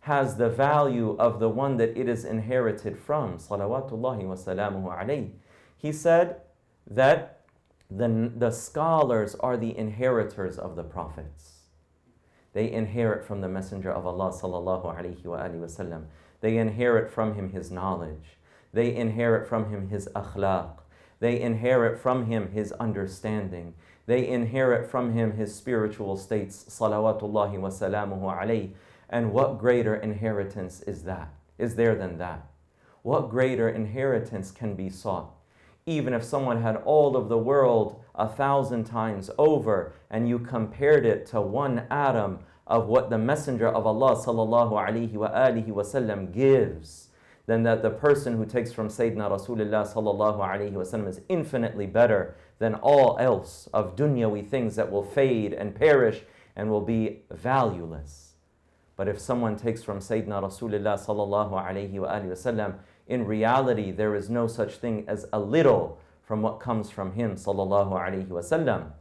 has 0.00 0.36
the 0.36 0.50
value 0.50 1.16
of 1.18 1.40
the 1.40 1.48
one 1.48 1.78
that 1.78 1.96
it 1.96 2.06
is 2.06 2.26
inherited 2.26 2.98
from. 2.98 3.38
Salawatullahi 3.38 4.24
wa 4.24 4.34
salamuhu 4.34 4.94
alayhi. 4.94 5.30
He 5.78 5.90
said 5.90 6.42
that 6.86 7.46
the, 7.90 8.30
the 8.36 8.50
scholars 8.50 9.36
are 9.36 9.56
the 9.56 9.74
inheritors 9.74 10.58
of 10.58 10.76
the 10.76 10.84
prophets. 10.84 11.53
They 12.54 12.70
inherit 12.70 13.24
from 13.24 13.40
the 13.40 13.48
Messenger 13.48 13.92
of 13.92 14.06
Allah 14.06 14.32
sallallahu 14.32 14.96
alaihi 14.96 15.22
wasallam. 15.24 16.04
They 16.40 16.56
inherit 16.56 17.10
from 17.10 17.34
him 17.34 17.50
his 17.50 17.70
knowledge. 17.70 18.38
They 18.72 18.94
inherit 18.94 19.48
from 19.48 19.70
him 19.70 19.88
his 19.88 20.08
akhlaq. 20.14 20.78
They 21.20 21.40
inherit 21.40 21.98
from 21.98 22.26
him 22.26 22.52
his 22.52 22.72
understanding. 22.72 23.74
They 24.06 24.28
inherit 24.28 24.88
from 24.88 25.14
him 25.14 25.32
his 25.36 25.54
spiritual 25.54 26.16
states. 26.16 26.64
Salawatullahi 26.68 27.58
wa 27.58 27.70
salamuhu 27.70 28.22
alayhi. 28.22 28.70
And 29.10 29.32
what 29.32 29.58
greater 29.58 29.94
inheritance 29.94 30.80
is 30.82 31.04
that? 31.04 31.32
Is 31.58 31.74
there 31.76 31.94
than 31.94 32.18
that? 32.18 32.46
What 33.02 33.30
greater 33.30 33.68
inheritance 33.68 34.50
can 34.50 34.74
be 34.74 34.90
sought? 34.90 35.30
Even 35.86 36.14
if 36.14 36.24
someone 36.24 36.62
had 36.62 36.76
all 36.76 37.16
of 37.16 37.28
the 37.28 37.38
world 37.38 38.02
a 38.14 38.28
thousand 38.28 38.84
times 38.84 39.30
over 39.38 39.92
and 40.10 40.28
you 40.28 40.38
compared 40.38 41.04
it 41.04 41.26
to 41.26 41.40
one 41.40 41.86
atom 41.90 42.38
of 42.66 42.86
what 42.86 43.10
the 43.10 43.18
Messenger 43.18 43.68
of 43.68 43.86
Allah 43.86 44.16
sallallahu 44.16 44.72
alaihi 44.72 45.66
wasallam 45.68 46.32
gives, 46.32 47.08
then 47.46 47.62
that 47.64 47.82
the 47.82 47.90
person 47.90 48.36
who 48.36 48.46
takes 48.46 48.72
from 48.72 48.88
Sayyidina 48.88 49.30
Rasulullah 49.30 49.86
sallallahu 49.86 50.38
alaihi 50.38 50.72
wasallam 50.72 51.08
is 51.08 51.20
infinitely 51.28 51.86
better 51.86 52.36
than 52.58 52.74
all 52.76 53.18
else 53.18 53.68
of 53.74 53.96
dunyawi 53.96 54.48
things 54.48 54.76
that 54.76 54.90
will 54.90 55.02
fade 55.02 55.52
and 55.52 55.74
perish 55.74 56.22
and 56.56 56.70
will 56.70 56.80
be 56.80 57.22
valueless. 57.30 58.34
But 58.96 59.08
if 59.08 59.18
someone 59.18 59.56
takes 59.56 59.82
from 59.82 59.98
Sayyidina 59.98 60.42
Rasulullah 60.42 60.98
sallallahu 60.98 61.52
alaihi 61.52 61.92
wasallam, 61.92 62.76
in 63.06 63.26
reality 63.26 63.90
there 63.90 64.14
is 64.14 64.30
no 64.30 64.46
such 64.46 64.76
thing 64.76 65.04
as 65.06 65.26
a 65.32 65.40
little 65.40 65.98
from 66.24 66.42
what 66.42 66.60
comes 66.60 66.90
from 66.90 67.12
him 67.12 67.34
sallallahu 67.34 67.92
alaihi 67.92 68.26
wasallam 68.26 68.92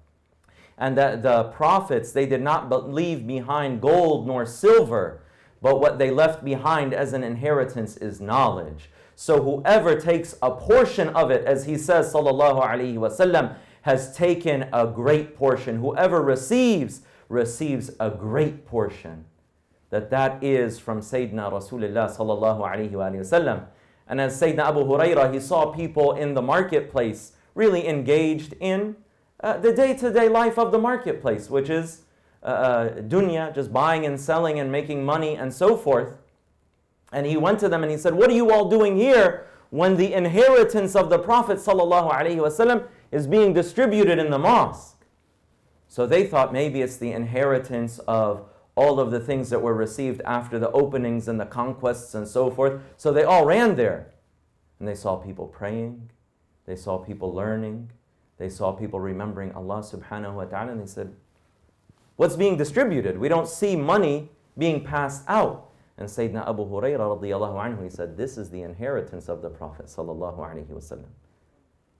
and 0.78 0.98
that 0.98 1.22
the 1.22 1.46
prophets 1.46 2.12
they 2.12 2.26
did 2.26 2.42
not 2.42 2.92
leave 2.92 3.26
behind 3.26 3.82
gold 3.82 4.28
nor 4.28 4.46
silver 4.46 5.24
but 5.64 5.80
what 5.80 5.98
they 5.98 6.12
left 6.12 6.44
behind 6.44 6.94
as 6.94 7.14
an 7.14 7.24
inheritance 7.24 7.96
is 7.96 8.20
knowledge. 8.20 8.90
So 9.16 9.42
whoever 9.42 9.98
takes 9.98 10.36
a 10.42 10.52
portion 10.52 11.08
of 11.10 11.32
it 11.32 11.46
as 11.46 11.66
he 11.66 11.78
says 11.78 12.14
sallallahu 12.14 12.62
alaihi 12.62 12.96
wasallam 12.96 13.56
has 13.84 14.14
taken 14.14 14.68
a 14.74 14.86
great 14.86 15.38
portion. 15.38 15.78
Whoever 15.80 16.22
receives 16.22 17.02
receives 17.30 17.92
a 17.98 18.10
great 18.10 18.66
portion. 18.66 19.24
That 19.90 20.10
that 20.10 20.44
is 20.44 20.80
from 20.80 21.00
sayyidina 21.00 21.50
rasulullah 21.54 22.14
sallallahu 22.14 22.60
alaihi 22.60 22.92
wasallam 22.92 23.68
and 24.14 24.22
as 24.22 24.40
sayyidina 24.40 24.66
abu 24.72 24.82
hurairah 24.86 25.34
he 25.34 25.40
saw 25.40 25.66
people 25.74 26.14
in 26.14 26.36
the 26.36 26.42
marketplace 26.42 27.32
really 27.56 27.88
engaged 27.88 28.54
in 28.60 28.96
uh, 29.44 29.58
the 29.58 29.74
day 29.74 29.94
to 29.94 30.12
day 30.12 30.30
life 30.30 30.58
of 30.58 30.72
the 30.72 30.80
marketplace, 30.80 31.50
which 31.50 31.70
is 31.70 32.04
uh, 32.44 32.46
uh, 32.46 32.90
dunya, 33.02 33.54
just 33.54 33.74
buying 33.74 34.06
and 34.06 34.20
selling 34.20 34.60
and 34.60 34.72
making 34.72 35.04
money 35.04 35.36
and 35.36 35.54
so 35.54 35.76
forth. 35.76 36.18
And 37.12 37.26
he 37.26 37.38
went 37.38 37.60
to 37.60 37.70
them 37.70 37.84
and 37.84 37.92
he 37.92 37.98
said, 37.98 38.14
What 38.16 38.30
are 38.30 38.34
you 38.34 38.52
all 38.52 38.70
doing 38.70 38.96
here 38.96 39.48
when 39.70 39.98
the 39.98 40.14
inheritance 40.14 40.96
of 40.96 41.10
the 41.10 41.20
Prophet 41.20 41.58
ﷺ 41.58 42.88
is 43.12 43.28
being 43.28 43.54
distributed 43.54 44.18
in 44.18 44.32
the 44.32 44.40
mosque? 44.40 45.04
So 45.90 46.08
they 46.08 46.26
thought 46.26 46.54
maybe 46.54 46.82
it's 46.82 46.98
the 46.98 47.12
inheritance 47.12 48.00
of 48.08 48.50
all 48.76 49.00
of 49.00 49.12
the 49.12 49.20
things 49.20 49.50
that 49.50 49.62
were 49.62 49.74
received 49.74 50.22
after 50.26 50.58
the 50.58 50.72
openings 50.72 51.28
and 51.28 51.40
the 51.40 51.46
conquests 51.46 52.16
and 52.16 52.28
so 52.28 52.50
forth. 52.50 52.82
So 52.98 53.12
they 53.12 53.24
all 53.24 53.46
ran 53.46 53.76
there. 53.76 54.14
And 54.80 54.88
they 54.88 54.96
saw 54.96 55.16
people 55.16 55.48
praying, 55.48 56.10
they 56.66 56.76
saw 56.76 56.98
people 56.98 57.34
learning, 57.34 57.92
they 58.38 58.50
saw 58.50 58.72
people 58.74 59.00
remembering 59.00 59.54
Allah 59.54 59.80
subhanahu 59.80 60.34
wa 60.34 60.46
ta'ala 60.46 60.72
and 60.72 60.82
they 60.82 60.88
said, 60.88 61.16
What's 62.16 62.36
being 62.36 62.58
distributed? 62.58 63.18
We 63.18 63.28
don't 63.28 63.48
see 63.48 63.76
money 63.76 64.30
being 64.58 64.84
passed 64.84 65.24
out. 65.28 65.70
And 65.98 66.08
Sayyidina 66.08 66.48
Abu 66.48 66.66
Hurairah 66.66 67.20
radiallahu 67.20 67.56
anhu, 67.56 67.84
he 67.84 67.90
said, 67.90 68.18
This 68.18 68.38
is 68.38 68.50
the 68.50 68.62
inheritance 68.62 69.30
of 69.30 69.42
the 69.42 69.50
Prophet 69.50 69.86
sallallahu 69.86 70.38
alaihi 70.40 70.68
wasallam. 70.68 71.10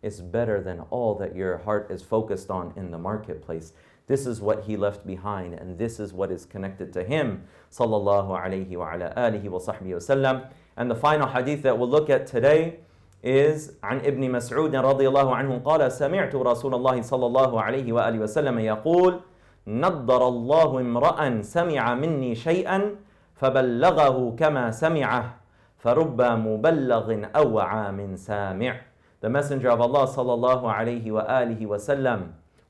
It's 0.02 0.20
better 0.20 0.62
than 0.62 0.82
all 0.90 1.16
that 1.16 1.36
your 1.36 1.60
heart 1.60 1.90
is 1.90 2.02
focused 2.04 2.50
on 2.50 2.74
in 2.76 2.92
the 2.92 2.98
marketplace. 2.98 3.72
This 4.07 4.27
is 4.27 4.41
what 4.41 4.65
he 4.65 4.77
left 4.77 5.07
behind, 5.07 5.53
and 5.55 5.77
this 5.77 6.01
is 6.01 6.15
what 6.15 6.31
is 6.31 6.47
connected 6.47 6.93
to 6.95 7.05
him, 7.05 7.45
sallallahu 7.71 8.33
alaihi 8.41 8.75
wa 8.77 8.95
ala 8.95 9.13
alihi 9.15 9.49
wa 9.51 9.59
sahbihi 9.59 10.01
wasallam. 10.01 10.49
And 10.79 10.91
the 10.91 10.95
final 10.95 11.29
hadith 11.29 11.63
that 11.63 11.79
we'll 11.79 11.91
look 11.91 12.09
at 12.09 12.27
today 12.27 12.81
is 13.23 13.73
عن 13.83 13.99
ابن 14.07 14.31
مسعود 14.31 14.77
رضي 14.77 15.09
الله 15.09 15.35
عنه 15.37 15.59
قال 15.65 15.93
سمعت 15.93 16.35
رسول 16.35 16.75
الله 16.75 17.03
صلى 17.03 17.27
الله 17.27 17.63
عليه 17.63 17.93
وآله 17.93 18.19
وسلم 18.19 18.59
يقول 18.59 19.21
نضر 19.67 20.29
الله 20.29 20.81
امرأ 20.81 21.43
سمع 21.43 21.95
مني 21.95 22.35
شيئا 22.35 22.97
فبلغه 23.35 24.37
كما 24.39 24.71
سمعه 24.71 25.35
فرب 25.79 26.23
مبلغ 26.23 27.07
أو 27.37 27.59
عام 27.59 28.17
سامع 28.17 28.75
The 29.21 29.29
Messenger 29.29 29.71
of 29.75 29.81
Allah 29.83 30.05
صلى 30.07 30.33
الله 30.35 30.61
عليه 30.73 31.11
وآله 31.11 31.67
وسلم 31.67 32.21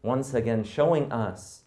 once 0.03 0.33
again 0.33 0.63
showing 0.63 1.11
us 1.11 1.61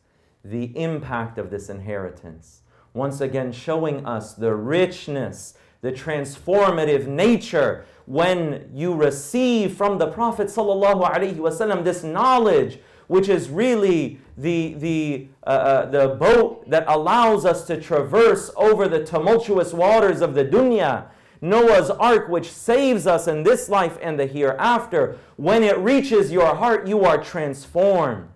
the 0.45 0.76
impact 0.78 1.38
of 1.38 1.50
this 1.50 1.69
inheritance 1.69 2.61
once 2.95 3.21
again 3.21 3.50
showing 3.50 4.07
us 4.07 4.35
the 4.35 4.55
richness 4.55 5.55
the 5.83 5.93
transformative 5.93 7.07
nature 7.07 7.85
when 8.07 8.71
you 8.73 8.95
receive 8.95 9.76
from 9.76 9.99
the 9.99 10.07
Prophet 10.07 10.49
ﷺ 10.49 11.85
this 11.85 12.02
knowledge, 12.02 12.81
which 13.09 13.28
is 13.28 13.49
really 13.49 14.21
the, 14.37 14.75
the, 14.75 15.28
uh, 15.47 15.50
uh, 15.50 15.90
the 15.90 16.09
boat 16.09 16.69
that 16.69 16.85
allows 16.88 17.45
us 17.45 17.66
to 17.66 17.81
traverse 17.81 18.50
over 18.57 18.88
the 18.88 19.05
tumultuous 19.05 19.73
waters 19.73 20.21
of 20.21 20.35
the 20.35 20.45
dunya. 20.45 21.07
Noah's 21.40 21.90
ark, 21.90 22.28
which 22.28 22.50
saves 22.50 23.07
us 23.07 23.28
in 23.28 23.43
this 23.43 23.69
life 23.69 23.99
and 24.00 24.19
the 24.19 24.26
hereafter. 24.26 25.19
When 25.37 25.62
it 25.62 25.78
reaches 25.78 26.33
your 26.33 26.55
heart, 26.55 26.87
you 26.87 27.05
are 27.05 27.23
transformed. 27.23 28.28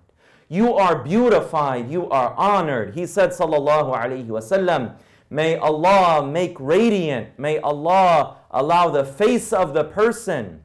You 0.49 0.75
are 0.75 1.02
beautified. 1.02 1.90
You 1.90 2.09
are 2.11 2.35
honored. 2.35 2.95
He 2.95 3.07
said, 3.07 3.30
Sallallahu 3.30 3.97
Alaihi 3.97 4.26
Wasallam, 4.26 4.97
May 5.33 5.57
Allah 5.57 6.26
make 6.26 6.59
radiant, 6.59 7.38
may 7.38 7.61
Allah 7.61 8.38
allow 8.50 8.90
the 8.90 9.04
face 9.04 9.52
of 9.52 9.75
the 9.75 9.85
person 9.85 10.64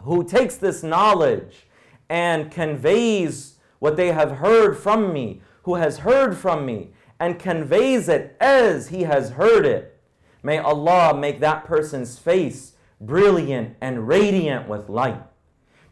who 0.00 0.24
takes 0.24 0.56
this 0.56 0.82
knowledge 0.82 1.66
and 2.08 2.50
conveys 2.50 3.56
what 3.78 3.96
they 3.98 4.12
have 4.12 4.38
heard 4.38 4.78
from 4.78 5.12
me, 5.12 5.42
who 5.64 5.74
has 5.74 5.98
heard 5.98 6.34
from 6.34 6.64
me, 6.64 6.92
and 7.20 7.38
conveys 7.38 8.08
it 8.08 8.36
as 8.40 8.88
he 8.88 9.02
has 9.02 9.30
heard 9.30 9.66
it. 9.66 9.95
May 10.43 10.57
Allah 10.57 11.17
make 11.17 11.39
that 11.39 11.65
person's 11.65 12.17
face 12.17 12.73
brilliant 12.99 13.75
and 13.81 14.07
radiant 14.07 14.67
with 14.67 14.89
light. 14.89 15.21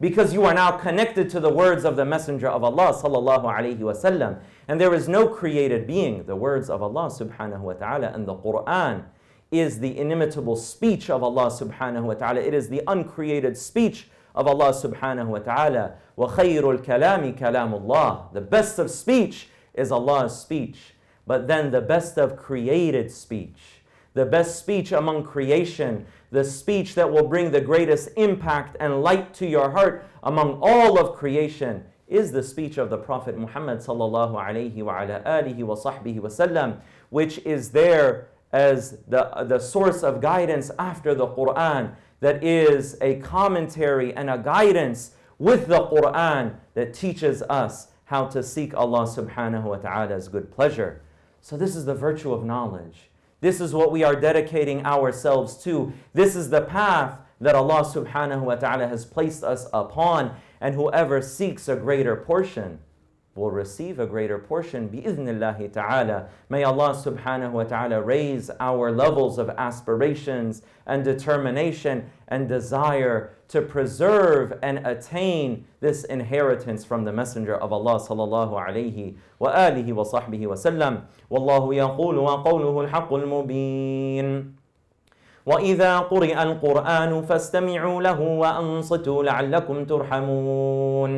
Because 0.02 0.34
you 0.34 0.46
are 0.46 0.54
now 0.54 0.72
connected 0.72 1.30
to 1.32 1.40
the 1.40 1.50
words 1.50 1.84
of 1.84 1.98
the 1.98 2.06
Messenger 2.06 2.48
of 2.48 2.64
Allah 2.64 2.94
sallallahu 2.94 3.44
alaihi 3.44 3.80
wasallam, 3.80 4.40
and 4.68 4.80
there 4.80 4.94
is 4.94 5.10
no 5.10 5.28
created 5.28 5.86
being. 5.86 6.26
The 6.26 6.36
words 6.36 6.70
of 6.70 6.82
Allah 6.82 7.10
subhanahu 7.10 7.60
wa 7.60 7.74
ta'ala 7.74 8.08
and 8.14 8.26
the 8.26 8.36
Quran 8.36 9.04
is 9.52 9.80
the 9.80 9.98
inimitable 9.98 10.56
speech 10.56 11.10
of 11.10 11.24
Allah 11.24 11.48
subhanahu 11.48 12.04
wa 12.04 12.14
ta'ala. 12.14 12.40
It 12.40 12.54
is 12.54 12.70
the 12.70 12.82
uncreated 12.88 13.58
speech 13.58 14.08
of 14.36 14.48
Allah 14.48 14.72
subhanahu 14.72 15.28
wa 15.28 15.40
ta'ala. 15.40 15.96
وَخَيْرُ 16.18 16.62
الْكَلَامِ 16.62 17.38
كَلَامُ 17.38 17.82
اللَّهِ 17.82 18.34
The 18.34 18.42
best 18.42 18.80
of 18.80 18.92
speech 18.92 19.48
is 19.74 19.92
Allah's 19.92 20.40
speech. 20.40 20.94
But 21.26 21.48
then 21.48 21.72
the 21.72 21.82
best 21.82 22.18
of 22.18 22.38
created 22.38 23.12
speech, 23.12 23.83
the 24.15 24.25
best 24.25 24.59
speech 24.59 24.93
among 24.93 25.25
creation, 25.25 26.07
the 26.31 26.45
speech 26.45 26.95
that 26.95 27.11
will 27.11 27.27
bring 27.29 27.51
the 27.51 27.61
greatest 27.61 28.11
impact 28.17 28.77
and 28.81 29.03
light 29.03 29.35
to 29.35 29.47
your 29.47 29.71
heart 29.71 30.07
among 30.23 30.59
all 30.63 30.99
of 30.99 31.17
creation 31.17 31.85
is 32.09 32.33
the 32.33 32.43
speech 32.43 32.79
of 32.79 32.91
the 32.91 32.97
Prophet 32.97 33.37
Muhammad 33.37 33.79
sallallahu 33.79 34.35
alayhi 34.35 34.83
wa 34.83 35.05
wasallam, 35.05 36.79
which 37.11 37.39
is 37.39 37.71
there 37.71 38.29
as 38.53 38.99
the, 39.09 39.45
the 39.49 39.59
source 39.59 40.03
of 40.05 40.21
guidance 40.21 40.71
after 40.79 41.15
the 41.15 41.27
Quran, 41.27 41.95
that 42.21 42.43
is 42.43 42.97
a 43.01 43.17
commentary 43.17 44.15
and 44.15 44.31
a 44.31 44.39
guidance 44.39 45.11
with 45.39 45.67
the 45.67 45.81
Quran 45.89 46.55
that 46.75 46.95
teaches 46.95 47.43
us 47.43 47.89
how 48.05 48.27
to 48.27 48.43
seek 48.43 48.75
Allah 48.75 49.07
subhanahu 49.07 49.65
wa 49.65 49.77
ta'ala's 49.77 50.29
good 50.29 50.53
pleasure. 50.53 51.03
So, 51.41 51.57
this 51.57 51.75
is 51.75 51.85
the 51.85 51.95
virtue 51.95 52.33
of 52.33 52.45
knowledge. 52.45 53.11
This 53.45 53.61
is 53.61 53.75
what 53.75 53.93
we 53.93 54.03
are 54.03 54.17
dedicating 54.17 54.87
ourselves 54.87 55.63
to. 55.65 55.93
This 56.15 56.35
is 56.35 56.49
the 56.49 56.63
path 56.63 57.19
that 57.43 57.55
Allah 57.55 57.85
subhanahu 57.85 58.41
wa 58.41 58.55
ta'ala 58.55 58.89
has 58.89 59.05
placed 59.05 59.45
us 59.45 59.67
upon. 59.71 60.35
And 60.63 60.75
whoever 60.75 61.21
seeks 61.21 61.69
a 61.69 61.77
greater 61.77 62.17
portion, 62.17 62.79
will 63.36 63.52
receive 63.52 64.00
a 64.00 64.06
greater 64.06 64.38
portion 64.38 64.90
bi'idhnillahi 64.90 65.72
ta'ala. 65.72 66.28
May 66.50 66.64
Allah 66.64 66.92
subhanahu 66.92 67.52
wa 67.52 67.64
ta'ala 67.64 68.02
raise 68.02 68.52
our 68.60 68.92
levels 68.92 69.38
of 69.38 69.50
aspirations 69.52 70.62
and 70.86 71.04
determination 71.04 72.10
and 72.28 72.50
desire 72.50 73.32
to 73.48 73.62
preserve 73.62 74.60
and 74.62 74.86
attain 74.86 75.66
this 75.80 76.04
inheritance 76.04 76.84
from 76.84 77.06
the 77.06 77.14
Messenger 77.14 77.56
of 77.56 77.72
Allah 77.72 78.00
sallallahu 78.00 78.60
alayhi 78.60 79.16
wa 79.40 79.56
alihi 79.56 79.94
wa 79.94 80.04
sahbihi 80.04 80.46
wa 80.46 80.56
sallam. 80.56 81.04
Wallahu 81.32 81.74
yaqulu 81.74 82.22
wa 82.22 82.44
qawluhu 82.44 82.86
al-haqqul 82.86 83.26
mubin. 83.26 84.56
وإذا 85.50 86.00
قرئ 86.14 86.38
القرآن 86.44 87.22
فاستمعوا 87.26 88.02
له 88.02 88.20
وأنصتوا 88.22 89.24
لعلكم 89.24 89.86
ترحمون 89.86 91.12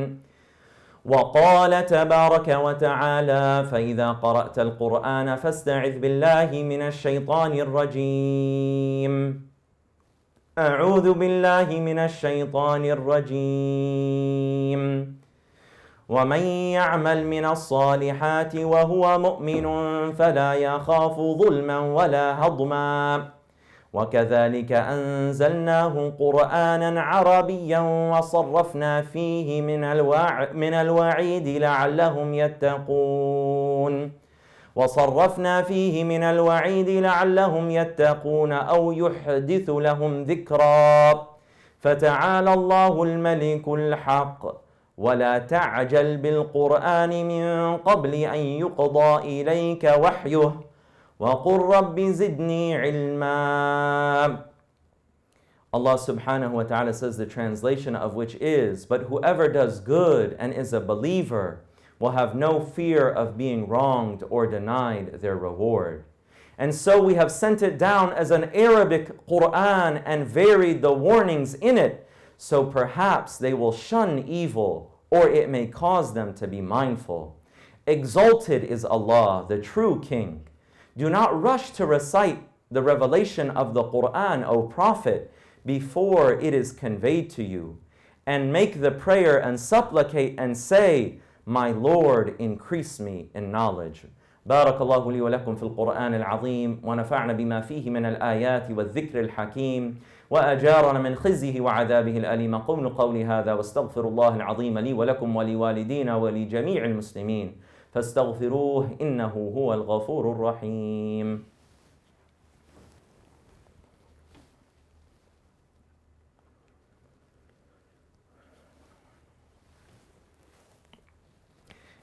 وقال 1.06 1.86
تبارك 1.86 2.48
وتعالى 2.48 3.64
فإذا 3.70 4.12
قرأت 4.12 4.58
القرآن 4.58 5.36
فاستعذ 5.36 5.98
بالله 5.98 6.50
من 6.62 6.82
الشيطان 6.82 7.52
الرجيم. 7.52 9.46
أعوذ 10.58 11.12
بالله 11.12 11.80
من 11.80 11.98
الشيطان 11.98 12.84
الرجيم. 12.84 14.82
ومن 16.08 16.42
يعمل 16.74 17.26
من 17.26 17.44
الصالحات 17.44 18.56
وهو 18.56 19.18
مؤمن 19.18 19.66
فلا 20.12 20.54
يخاف 20.54 21.20
ظلما 21.20 21.78
ولا 21.78 22.46
هضما. 22.46 23.35
وكذلك 23.96 24.72
أنزلناه 24.72 26.12
قرآنا 26.18 27.00
عربيا 27.00 27.80
وصرفنا 28.12 29.02
فيه 29.02 29.62
من 29.62 29.84
الوع 29.84 30.52
من 30.52 30.74
الوعيد 30.74 31.48
لعلهم 31.48 32.34
يتقون. 32.34 34.12
وصرفنا 34.76 35.62
فيه 35.62 36.04
من 36.04 36.22
الوعيد 36.22 36.88
لعلهم 36.88 37.70
يتقون 37.70 38.52
أو 38.52 38.92
يحدث 38.92 39.70
لهم 39.70 40.22
ذكرا. 40.22 41.26
فتعالى 41.80 42.54
الله 42.54 43.02
الملك 43.02 43.68
الحق. 43.68 44.42
ولا 44.98 45.38
تعجل 45.38 46.16
بالقرآن 46.16 47.12
من 47.28 47.76
قبل 47.76 48.14
أن 48.14 48.38
يقضى 48.62 49.12
إليك 49.16 49.84
وحيه. 50.02 50.52
وقل 51.19 51.59
رب 51.59 51.99
زدني 51.99 52.75
علما 52.75 54.45
Allah 55.73 55.95
subhanahu 55.97 56.51
wa 56.51 56.63
ta'ala 56.63 56.93
says 56.93 57.17
the 57.17 57.25
translation 57.25 57.95
of 57.95 58.13
which 58.13 58.35
is, 58.35 58.85
But 58.85 59.03
whoever 59.03 59.47
does 59.47 59.79
good 59.79 60.35
and 60.37 60.53
is 60.53 60.73
a 60.73 60.81
believer 60.81 61.61
will 61.97 62.11
have 62.11 62.35
no 62.35 62.59
fear 62.59 63.07
of 63.09 63.37
being 63.37 63.67
wronged 63.69 64.23
or 64.29 64.47
denied 64.47 65.21
their 65.21 65.37
reward. 65.37 66.03
And 66.57 66.75
so 66.75 67.01
we 67.01 67.13
have 67.13 67.31
sent 67.31 67.61
it 67.61 67.77
down 67.77 68.11
as 68.11 68.31
an 68.31 68.51
Arabic 68.53 69.25
Quran 69.27 70.03
and 70.05 70.27
varied 70.27 70.81
the 70.81 70.91
warnings 70.91 71.53
in 71.53 71.77
it, 71.77 72.05
so 72.37 72.65
perhaps 72.65 73.37
they 73.37 73.53
will 73.53 73.71
shun 73.71 74.19
evil 74.19 74.91
or 75.11 75.29
it 75.29 75.49
may 75.49 75.67
cause 75.67 76.13
them 76.13 76.33
to 76.33 76.47
be 76.47 76.61
mindful. 76.61 77.37
Exalted 77.85 78.63
is 78.63 78.85
Allah, 78.85 79.45
the 79.47 79.59
true 79.59 80.01
King. 80.01 80.47
Do 80.97 81.09
not 81.09 81.41
rush 81.41 81.71
to 81.71 81.85
recite 81.85 82.39
the 82.69 82.81
revelation 82.81 83.49
of 83.51 83.73
the 83.73 83.83
Quran, 83.83 84.45
O 84.45 84.63
Prophet, 84.63 85.31
before 85.65 86.33
it 86.39 86.53
is 86.53 86.71
conveyed 86.71 87.29
to 87.31 87.43
you. 87.43 87.77
And 88.25 88.53
make 88.53 88.81
the 88.81 88.91
prayer 88.91 89.37
and 89.37 89.59
supplicate 89.59 90.35
and 90.37 90.57
say, 90.57 91.19
My 91.45 91.71
Lord, 91.71 92.35
increase 92.39 92.99
me 92.99 93.29
in 93.33 93.51
knowledge. 93.51 94.05
بارك 94.45 94.81
الله 94.81 95.11
لي 95.11 95.21
ولكم 95.21 95.55
في 95.55 95.63
القرآن 95.63 96.13
العظيم 96.13 96.81
ونفعنا 96.83 97.33
بما 97.33 97.61
فيه 97.61 97.89
من 97.89 98.05
الآيات 98.05 98.71
والذكر 98.71 99.19
الحكيم 99.19 99.99
وأجارنا 100.29 100.99
من 100.99 101.15
خزيه 101.15 101.61
وعذابه 101.61 102.17
الأليم 102.17 102.57
قول 102.57 102.89
قولي 102.89 103.25
هذا 103.25 103.53
واستغفر 103.53 104.07
الله 104.07 104.35
العظيم 104.35 104.79
لي 104.79 104.93
ولكم 104.93 105.35
ولوالدينا 105.35 106.15
ولجميع 106.15 106.85
المسلمين 106.85 107.55
فاستغفروه 107.96 108.96
إنه 109.00 109.52
هو 109.56 109.74
الغفور 109.74 110.32
الرحيم. 110.32 111.44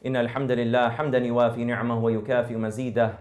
إن 0.05 0.15
الحمد 0.15 0.51
لله 0.51 0.89
حمدا 0.89 1.17
يوافي 1.17 1.65
نعمه 1.65 2.03
ويكافئ 2.03 2.55
مزيده 2.55 3.13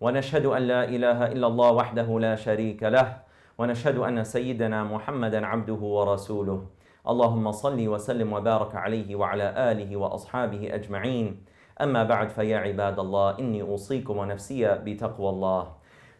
ونشهد 0.00 0.46
أن 0.46 0.62
لا 0.62 0.84
إله 0.84 1.32
إلا 1.32 1.46
الله 1.46 1.70
وحده 1.72 2.20
لا 2.20 2.34
شريك 2.34 2.82
له 2.82 3.22
ونشهد 3.58 3.96
أن 3.98 4.24
سيدنا 4.24 4.84
محمدا 4.84 5.46
عبده 5.46 5.80
ورسوله. 5.96 6.66
اللهم 7.08 7.52
صل 7.52 7.88
وسلم 7.88 8.32
وبارك 8.32 8.74
عليه 8.74 9.16
وعلى 9.16 9.54
آله 9.70 9.96
وأصحابه 9.96 10.74
أجمعين. 10.74 11.55
أما 11.81 12.03
بعد 12.03 12.29
فيا 12.29 12.57
عباد 12.57 12.99
الله 12.99 13.39
إني 13.39 13.61
أوصيكم 13.61 14.17
ونفسي 14.17 14.75
بتقوى 14.85 15.29
الله 15.29 15.67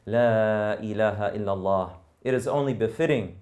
لا 0.06 0.80
إله 0.80 1.36
إلا 1.36 1.54
الله 1.54 1.90
It 2.24 2.34
is 2.34 2.48
only 2.48 2.74
befitting 2.74 3.38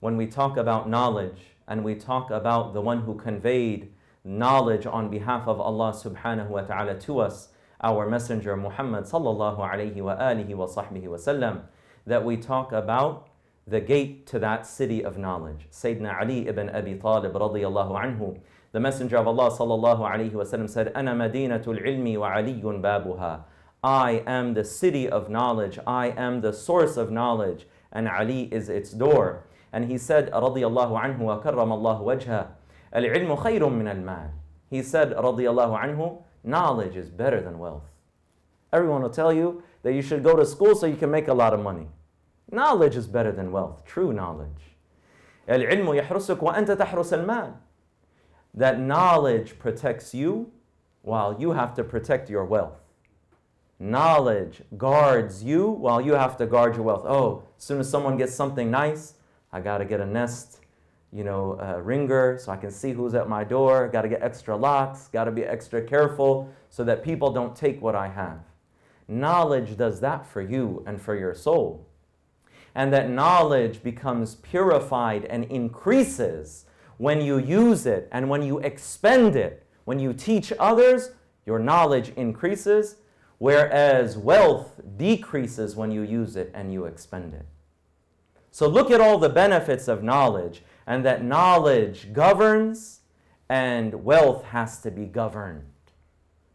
when 0.00 0.16
we 0.16 0.26
talk 0.26 0.56
about 0.56 0.88
knowledge 0.88 1.56
and 1.66 1.84
we 1.84 1.94
talk 1.94 2.30
about 2.30 2.74
the 2.74 2.80
one 2.80 3.02
who 3.02 3.14
conveyed 3.14 3.92
knowledge 4.24 4.86
on 4.86 5.08
behalf 5.08 5.46
of 5.46 5.60
Allah 5.60 5.92
subhanahu 5.92 6.48
wa 6.48 6.62
ta'ala 6.62 6.94
to 7.00 7.20
us, 7.20 7.48
our 7.82 8.08
messenger 8.08 8.56
Muhammad 8.56 9.04
sallallahu 9.04 9.58
alayhi 9.58 9.96
wa 9.96 10.16
alihi 10.16 10.54
wa 10.54 10.66
sahbihi 10.66 11.08
wa 11.08 11.16
sallam, 11.16 11.62
that 12.06 12.24
we 12.24 12.36
talk 12.36 12.72
about 12.72 13.28
the 13.66 13.80
gate 13.80 14.26
to 14.26 14.38
that 14.38 14.66
city 14.66 15.02
of 15.04 15.16
knowledge. 15.16 15.68
Sayyidina 15.70 16.20
Ali 16.20 16.48
ibn 16.48 16.68
Abi 16.70 16.94
Talib 16.96 17.32
radiyallahu 17.32 17.92
anhu, 17.92 18.38
the 18.74 18.80
messenger 18.80 19.16
of 19.16 19.26
Allah 19.26 19.50
sallallahu 19.50 20.00
alayhi 20.00 20.32
wa 20.32 20.44
sallam 20.44 20.68
said, 20.68 20.92
أنا 20.94 21.14
مدينة 21.14 21.62
العلم 21.66 22.16
وعلي 22.16 22.62
بابها. 22.62 23.42
I 23.82 24.22
am 24.26 24.54
the 24.54 24.64
city 24.64 25.08
of 25.08 25.28
knowledge. 25.28 25.78
I 25.86 26.08
am 26.08 26.40
the 26.40 26.52
source 26.52 26.96
of 26.96 27.10
knowledge. 27.10 27.66
And 27.92 28.08
Ali 28.08 28.42
is 28.52 28.68
its 28.68 28.92
door. 28.92 29.44
And 29.72 29.90
he 29.90 29.98
said, 29.98 30.30
رضي 30.30 30.66
الله 30.66 30.98
عنه 31.00 31.18
وكرم 31.18 31.72
الله 31.72 32.02
وجهه 32.02 32.46
العلم 32.94 33.36
خير 33.36 33.60
من 33.68 33.86
المال. 33.86 34.30
He 34.70 34.82
said, 34.82 35.12
رضي 35.12 35.48
الله 35.48 35.78
عنه, 35.78 36.22
knowledge 36.44 36.96
is 36.96 37.10
better 37.10 37.40
than 37.40 37.58
wealth. 37.58 37.90
Everyone 38.72 39.02
will 39.02 39.10
tell 39.10 39.32
you 39.32 39.62
that 39.82 39.94
you 39.94 40.02
should 40.02 40.22
go 40.22 40.36
to 40.36 40.46
school 40.46 40.74
so 40.74 40.86
you 40.86 40.96
can 40.96 41.10
make 41.10 41.28
a 41.28 41.34
lot 41.34 41.52
of 41.52 41.60
money. 41.60 41.88
Knowledge 42.52 42.96
is 42.96 43.06
better 43.06 43.32
than 43.32 43.50
wealth, 43.50 43.84
true 43.84 44.12
knowledge. 44.12 44.76
العلم 45.48 45.94
يحرسك 45.94 46.42
وأنت 46.42 46.70
تحرس 46.70 47.14
المال. 47.14 47.54
That 48.55 48.79
knowledge 48.79 49.59
protects 49.59 50.13
you 50.13 50.51
while 51.01 51.39
you 51.39 51.51
have 51.51 51.73
to 51.75 51.83
protect 51.83 52.29
your 52.29 52.45
wealth. 52.45 52.79
Knowledge 53.77 54.61
guards 54.77 55.43
you 55.43 55.67
while 55.67 56.01
you 56.01 56.13
have 56.13 56.37
to 56.37 56.45
guard 56.45 56.75
your 56.75 56.83
wealth. 56.83 57.03
Oh, 57.05 57.43
as 57.57 57.63
soon 57.63 57.79
as 57.79 57.89
someone 57.89 58.17
gets 58.17 58.33
something 58.33 58.71
nice, 58.71 59.15
I 59.51 59.59
got 59.59 59.79
to 59.79 59.85
get 59.85 59.99
a 59.99 60.05
nest 60.05 60.59
you 61.15 61.23
know, 61.23 61.57
uh, 61.61 61.79
ringer 61.81 62.37
so 62.37 62.51
I 62.51 62.57
can 62.57 62.69
see 62.71 62.91
who's 62.91 63.13
at 63.13 63.29
my 63.29 63.45
door. 63.45 63.87
Got 63.87 64.01
to 64.01 64.09
get 64.09 64.21
extra 64.21 64.55
locks, 64.55 65.07
got 65.07 65.23
to 65.25 65.31
be 65.31 65.43
extra 65.43 65.81
careful 65.81 66.49
so 66.69 66.83
that 66.83 67.03
people 67.03 67.31
don't 67.31 67.55
take 67.55 67.81
what 67.81 67.95
I 67.95 68.09
have. 68.09 68.39
Knowledge 69.07 69.77
does 69.77 70.01
that 70.01 70.25
for 70.25 70.41
you 70.41 70.83
and 70.85 71.01
for 71.01 71.15
your 71.15 71.33
soul. 71.33 71.87
And 72.73 72.91
that 72.91 73.09
knowledge 73.09 73.81
becomes 73.81 74.35
purified 74.35 75.23
and 75.25 75.45
increases 75.45 76.64
when 76.97 77.21
you 77.21 77.37
use 77.37 77.85
it 77.85 78.07
and 78.11 78.29
when 78.29 78.41
you 78.41 78.59
expend 78.59 79.35
it. 79.35 79.65
When 79.85 79.99
you 79.99 80.13
teach 80.13 80.51
others, 80.59 81.11
your 81.45 81.59
knowledge 81.59 82.09
increases, 82.15 82.95
whereas 83.37 84.17
wealth 84.17 84.81
decreases 84.97 85.75
when 85.75 85.91
you 85.91 86.01
use 86.01 86.35
it 86.35 86.51
and 86.53 86.73
you 86.73 86.85
expend 86.85 87.33
it. 87.33 87.45
So 88.51 88.67
look 88.67 88.89
at 88.89 89.01
all 89.01 89.17
the 89.17 89.29
benefits 89.29 89.87
of 89.87 90.01
knowledge 90.01 90.63
and 90.87 91.05
that 91.05 91.23
knowledge 91.23 92.13
governs 92.13 93.01
and 93.49 94.03
wealth 94.03 94.45
has 94.45 94.79
to 94.81 94.91
be 94.91 95.05
governed. 95.05 95.65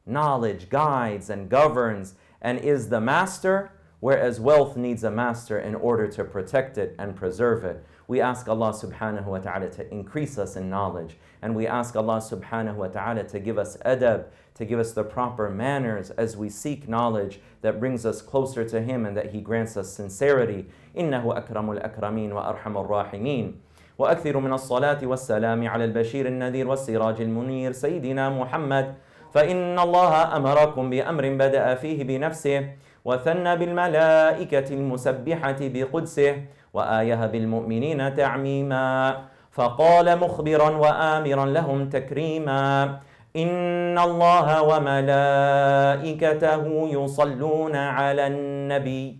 Knowledge 0.06 0.68
guides 0.70 1.30
and 1.30 1.48
governs 1.48 2.14
and 2.40 2.58
is 2.58 2.88
the 2.88 3.00
master, 3.00 3.72
whereas 4.00 4.40
wealth 4.40 4.76
needs 4.76 5.04
a 5.04 5.10
master 5.10 5.58
in 5.58 5.74
order 5.74 6.08
to 6.08 6.24
protect 6.24 6.78
it 6.78 6.96
and 6.98 7.14
preserve 7.14 7.64
it. 7.64 7.84
We 8.09 8.21
ask 8.21 8.47
Allah 8.47 8.71
subhanahu 8.71 9.25
wa 9.25 9.39
ta'ala 9.39 9.69
to 9.71 9.91
increase 9.91 10.37
us 10.37 10.55
in 10.55 10.69
knowledge. 10.69 11.17
And 11.41 11.55
we 11.55 11.67
ask 11.67 11.95
Allah 11.95 12.17
subhanahu 12.17 12.75
wa 12.75 12.87
ta'ala 12.87 13.23
to 13.23 13.39
give 13.39 13.57
us 13.57 13.77
adab, 13.85 14.25
to 14.55 14.65
give 14.65 14.79
us 14.79 14.93
the 14.93 15.03
proper 15.03 15.49
manners 15.49 16.11
as 16.11 16.37
we 16.37 16.49
seek 16.49 16.87
knowledge 16.87 17.39
that 17.61 17.79
brings 17.79 18.05
us 18.05 18.21
closer 18.21 18.63
to 18.63 18.81
Him 18.81 19.05
and 19.05 19.17
that 19.17 19.31
He 19.31 19.41
grants 19.41 19.75
us 19.77 19.91
sincerity. 19.91 20.65
إنه 20.95 21.25
أكرم 21.25 21.77
الأكرمين 21.77 22.31
وأرحم 22.31 22.77
الراحمين. 22.77 23.53
وأكثر 23.97 24.37
من 24.37 24.53
الصلاة 24.53 24.99
والسلام 25.03 25.67
على 25.67 25.85
البشير 25.85 26.27
النذير 26.27 26.67
والسراج 26.67 27.21
المنير 27.21 27.71
سيدنا 27.71 28.29
محمد 28.29 28.95
فإن 29.33 29.79
الله 29.79 30.37
أمركم 30.37 30.89
بأمر 30.89 31.29
بدأ 31.29 31.75
فيه 31.75 32.03
بنفسه 32.03 32.69
وثنى 33.05 33.55
بالملائكة 33.55 34.67
المسبحة 34.73 35.57
بقدسه 35.61 36.41
وآية 36.74 37.26
بالمؤمنين 37.26 38.14
تعميما. 38.14 39.18
فقال 39.50 40.18
مخبرا 40.18 40.70
وآمرا 40.70 41.46
لهم 41.46 41.88
تكريما 41.88 42.98
إن 43.36 43.98
الله 43.98 44.62
وملائكته 44.62 46.64
يصلون 46.88 47.76
على 47.76 48.26
النبي. 48.26 49.18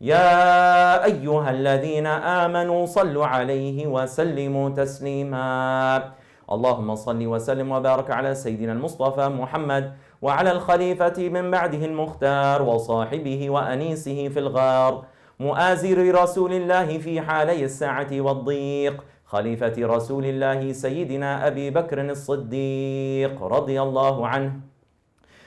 يا 0.00 1.04
أيها 1.04 1.50
الذين 1.50 2.06
آمنوا 2.06 2.86
صلوا 2.86 3.26
عليه 3.26 3.86
وسلموا 3.86 4.68
تسليما. 4.68 6.12
اللهم 6.52 6.94
صل 6.94 7.26
وسلم 7.26 7.72
وبارك 7.72 8.10
على 8.10 8.34
سيدنا 8.34 8.72
المصطفى 8.72 9.28
محمد 9.28 9.92
وعلى 10.22 10.52
الخليفة 10.52 11.28
من 11.28 11.50
بعده 11.50 11.84
المختار 11.84 12.62
وصاحبه 12.62 13.50
وأنيسه 13.50 14.28
في 14.28 14.38
الغار. 14.38 15.04
مؤازر 15.40 16.22
رسول 16.22 16.52
الله 16.52 16.98
في 16.98 17.20
حالي 17.20 17.64
الساعة 17.64 18.08
والضيق 18.12 19.04
خليفة 19.24 19.74
رسول 19.78 20.24
الله 20.24 20.72
سيدنا 20.72 21.46
أبي 21.46 21.70
بكر 21.70 22.00
الصديق 22.00 23.42
رضي 23.42 23.82
الله 23.82 24.26
عنه. 24.26 24.52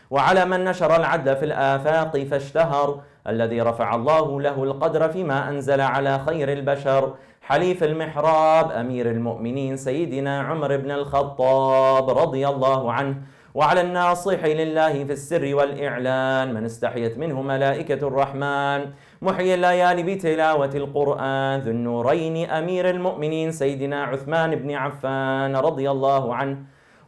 وعلى 0.09 0.45
من 0.45 0.63
نشر 0.63 0.95
العدل 0.95 1.35
في 1.35 1.45
الآفاق 1.45 2.17
فاشتهر 2.17 3.01
الذي 3.27 3.61
رفع 3.61 3.95
الله 3.95 4.41
له 4.41 4.63
القدر 4.63 5.09
فيما 5.09 5.49
أنزل 5.49 5.81
على 5.81 6.19
خير 6.19 6.51
البشر. 6.51 7.13
حليف 7.41 7.83
المحراب 7.83 8.71
أمير 8.71 9.11
المؤمنين 9.11 9.77
سيدنا 9.77 10.41
عمر 10.41 10.77
بن 10.77 10.91
الخطاب 10.91 12.09
رضي 12.09 12.47
الله 12.47 12.91
عنه. 12.91 13.15
وعلى 13.53 13.81
الناصح 13.81 14.45
لله 14.45 15.03
في 15.03 15.13
السر 15.13 15.55
والإعلان 15.55 16.53
من 16.53 16.65
استحيت 16.65 17.17
منه 17.17 17.41
ملائكة 17.41 18.07
الرحمن. 18.07 18.91
محيي 19.25 19.53
الليالي 19.53 20.03
بتلاوة 20.03 20.73
القرآن. 20.75 21.59
ذو 21.59 21.71
النورين 21.71 22.49
أمير 22.49 22.89
المؤمنين 22.89 23.51
سيدنا 23.51 24.03
عثمان 24.03 24.55
بن 24.55 24.71
عفان 24.71 25.55
رضي 25.55 25.91
الله 25.91 26.35
عنه 26.35 26.57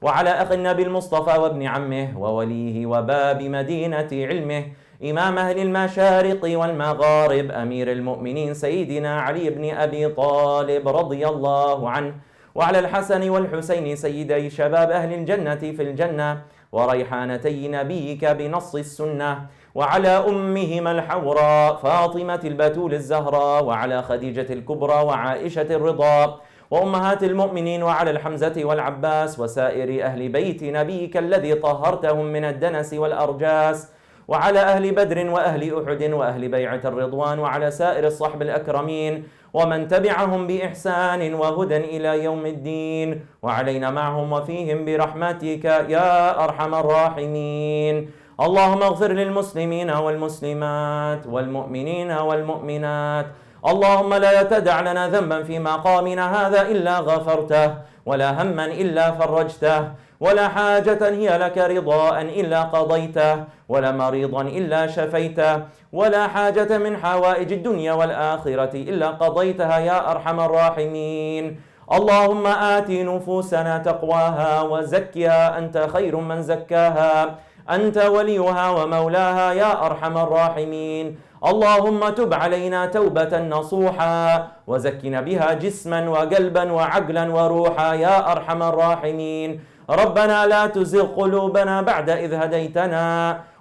وعلى 0.02 0.30
أخي 0.30 0.54
النبي 0.56 0.84
المصطفى 0.84 1.40
وابن 1.40 1.64
عمه 1.64 2.08
ووليه 2.18 2.86
وباب 2.86 3.42
مدينة 3.44 4.10
علمه 4.12 4.64
إمام 5.04 5.38
أهل 5.38 5.60
المشارق 5.60 6.42
والمغارب 6.44 7.52
أمير 7.52 7.92
المؤمنين 7.92 8.54
سيدنا 8.54 9.22
علي 9.22 9.50
بن 9.50 9.70
أبي 9.70 10.08
طالب 10.10 10.88
رضي 10.88 11.28
الله 11.28 11.90
عنه 11.90 12.14
وعلى 12.56 12.80
الحسن 12.80 13.30
والحسين 13.30 13.96
سيدي 13.96 14.50
شباب 14.50 14.90
أهل 14.92 15.14
الجنة 15.14 15.56
في 15.78 15.82
الجنة 15.82 16.42
وريحانتي 16.72 17.68
نبيك 17.68 18.26
بنص 18.26 18.76
السنة 18.76 19.46
وعلى 19.78 20.10
أمهما 20.10 20.92
الحوراء 20.92 21.76
فاطمة 21.76 22.40
البتول 22.44 22.94
الزهراء 22.94 23.64
وعلى 23.64 24.02
خديجة 24.04 24.54
الكبرى 24.54 24.94
وعائشة 24.94 25.62
الرضا 25.62 26.40
وأمهات 26.72 27.24
المؤمنين 27.24 27.84
وعلى 27.84 28.12
الحمزة 28.12 28.56
والعباس 28.58 29.40
وسائر 29.40 30.06
أهل 30.06 30.30
بيت 30.30 30.64
نبيك 30.64 31.18
الذي 31.18 31.56
طهرتهم 31.56 32.26
من 32.26 32.46
الدنس 32.46 32.94
والأرجاس 32.94 33.92
وعلى 34.28 34.60
أهل 34.60 34.92
بدر 34.92 35.30
وأهل 35.30 35.84
أحد 35.84 36.04
وأهل 36.14 36.48
بيعة 36.48 36.82
الرضوان 36.86 37.40
وعلى 37.40 37.72
سائر 37.72 38.08
الصحب 38.08 38.42
الأكرمين 38.42 39.24
ومن 39.54 39.88
تبعهم 39.88 40.48
بإحسان 40.48 41.34
وهدى 41.34 41.78
إلى 41.78 42.24
يوم 42.24 42.46
الدين 42.46 43.26
وعلينا 43.42 43.92
معهم 43.92 44.34
وفيهم 44.34 44.86
برحمتك 44.86 45.66
يا 45.66 46.44
أرحم 46.44 46.76
الراحمين. 46.76 48.10
اللهم 48.38 48.84
اغفر 48.84 49.12
للمسلمين 49.12 49.90
والمسلمات 49.90 51.28
والمؤمنين 51.28 52.12
والمؤمنات. 52.12 53.26
اللهم 53.66 54.14
لا 54.14 54.44
تدع 54.44 54.82
لنا 54.82 55.10
ذنبا 55.10 55.44
في 55.44 55.60
مقامنا 55.60 56.26
هذا 56.38 56.62
إلا 56.62 57.00
غفرته 57.00 57.74
ولا 58.06 58.42
هما 58.42 58.66
إلا 58.66 59.12
فرجته 59.12 59.92
ولا 60.20 60.48
حاجة 60.48 61.02
هي 61.10 61.38
لك 61.38 61.58
رضاء 61.58 62.22
إلا 62.22 62.62
قضيته 62.64 63.44
ولا 63.70 63.92
مريضا 63.92 64.42
إلا 64.42 64.88
شفيته 64.88 65.54
ولا 65.94 66.28
حاجة 66.28 66.78
من 66.78 66.98
حوائج 66.98 67.54
الدنيا 67.54 67.94
والآخرة 67.94 68.74
إلا 68.74 69.08
قضيتها 69.08 69.78
يا 69.80 70.12
أرحم 70.12 70.40
الراحمين. 70.40 71.60
اللهم 71.88 72.48
آت 72.48 72.90
نفوسنا 72.90 73.78
تقواها 73.78 74.62
وزكها 74.62 75.58
أنت 75.58 75.88
خير 75.94 76.14
من 76.18 76.42
زكاها. 76.42 77.47
أنت 77.70 77.98
وليها 77.98 78.70
ومولاها 78.70 79.54
يا 79.54 79.86
أرحم 79.86 80.18
الراحمين. 80.18 81.06
اللهم 81.38 82.10
تب 82.10 82.34
علينا 82.34 82.86
توبة 82.86 83.34
نصوحا 83.40 84.48
وزكنا 84.68 85.22
بها 85.22 85.54
جسما 85.54 86.10
وقلبا 86.10 86.72
وعقلا 86.72 87.26
وروحا 87.34 87.94
يا 87.94 88.32
أرحم 88.32 88.64
الراحمين. 88.64 89.50
ربنا 89.90 90.46
لا 90.48 90.66
تزغ 90.68 91.06
قلوبنا 91.16 91.82
بعد 91.82 92.10
إذ 92.10 92.34
هديتنا 92.34 93.06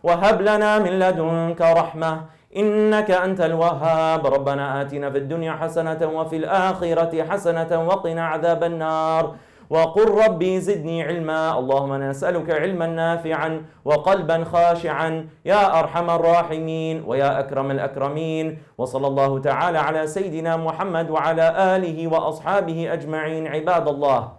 وهب 0.03 0.43
لنا 0.43 0.79
من 0.79 0.93
لدنك 0.99 1.61
رحمة 1.61 2.13
إنك 2.57 3.11
أنت 3.11 3.41
الوهاب. 3.41 4.27
ربنا 4.27 4.81
آتنا 4.81 5.11
في 5.11 5.19
الدنيا 5.19 5.53
حسنة 5.53 6.01
وفي 6.17 6.37
الآخرة 6.37 7.13
حسنة 7.29 7.71
وقنا 7.89 8.25
عذاب 8.27 8.65
النار. 8.65 9.35
وقل 9.71 10.09
ربي 10.25 10.61
زدني 10.61 11.03
علما. 11.03 11.59
اللهم 11.59 11.93
نسألك 11.95 12.51
علما 12.51 12.87
نافعا 12.87 13.63
وقلبا 13.85 14.45
خاشعا. 14.45 15.29
يا 15.45 15.79
أرحم 15.79 16.11
الراحمين 16.11 17.05
ويا 17.07 17.41
أكرم 17.41 17.71
الأكرمين. 17.71 18.59
وصلى 18.79 19.07
الله 19.07 19.39
تعالى 19.39 19.79
على 19.79 20.07
سيدنا 20.07 20.57
محمد 20.57 21.11
وعلى 21.11 21.77
آله 21.77 21.99
وأصحابه 22.07 22.93
أجمعين. 22.93 23.47
عباد 23.47 23.89
الله 23.89 24.33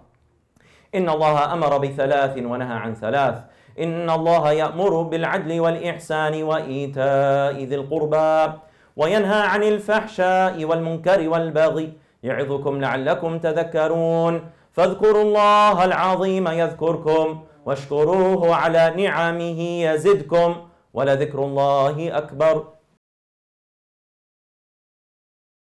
إن 0.96 1.10
الله 1.10 1.54
أمر 1.54 1.78
بثلاث 1.78 2.38
ونهى 2.38 2.78
عن 2.78 2.96
ثلاث. 2.96 3.38
إن 3.80 4.10
الله 4.10 4.52
يأمر 4.52 5.02
بالعدل 5.02 5.60
والإحسان 5.60 6.44
وإيتاء 6.44 7.56
ذي 7.64 7.76
القربى 7.76 8.54
وينهى 8.98 9.42
عن 9.54 9.64
الفحشاء 9.64 10.66
والمنكر 10.66 11.30
والبغي. 11.30 11.88
يعظكم 12.24 12.82
لعلكم 12.82 13.40
تذكرون. 13.40 14.34
فاذكروا 14.78 15.24
الله 15.24 15.86
العظيم 15.86 16.48
يذكركم 16.48 17.44
واشكروه 17.66 18.56
على 18.56 18.94
نعمه 18.98 19.60
يزدكم 19.62 20.56
ولذكر 20.94 21.40
الله 21.40 22.18
أكبر. 22.18 22.64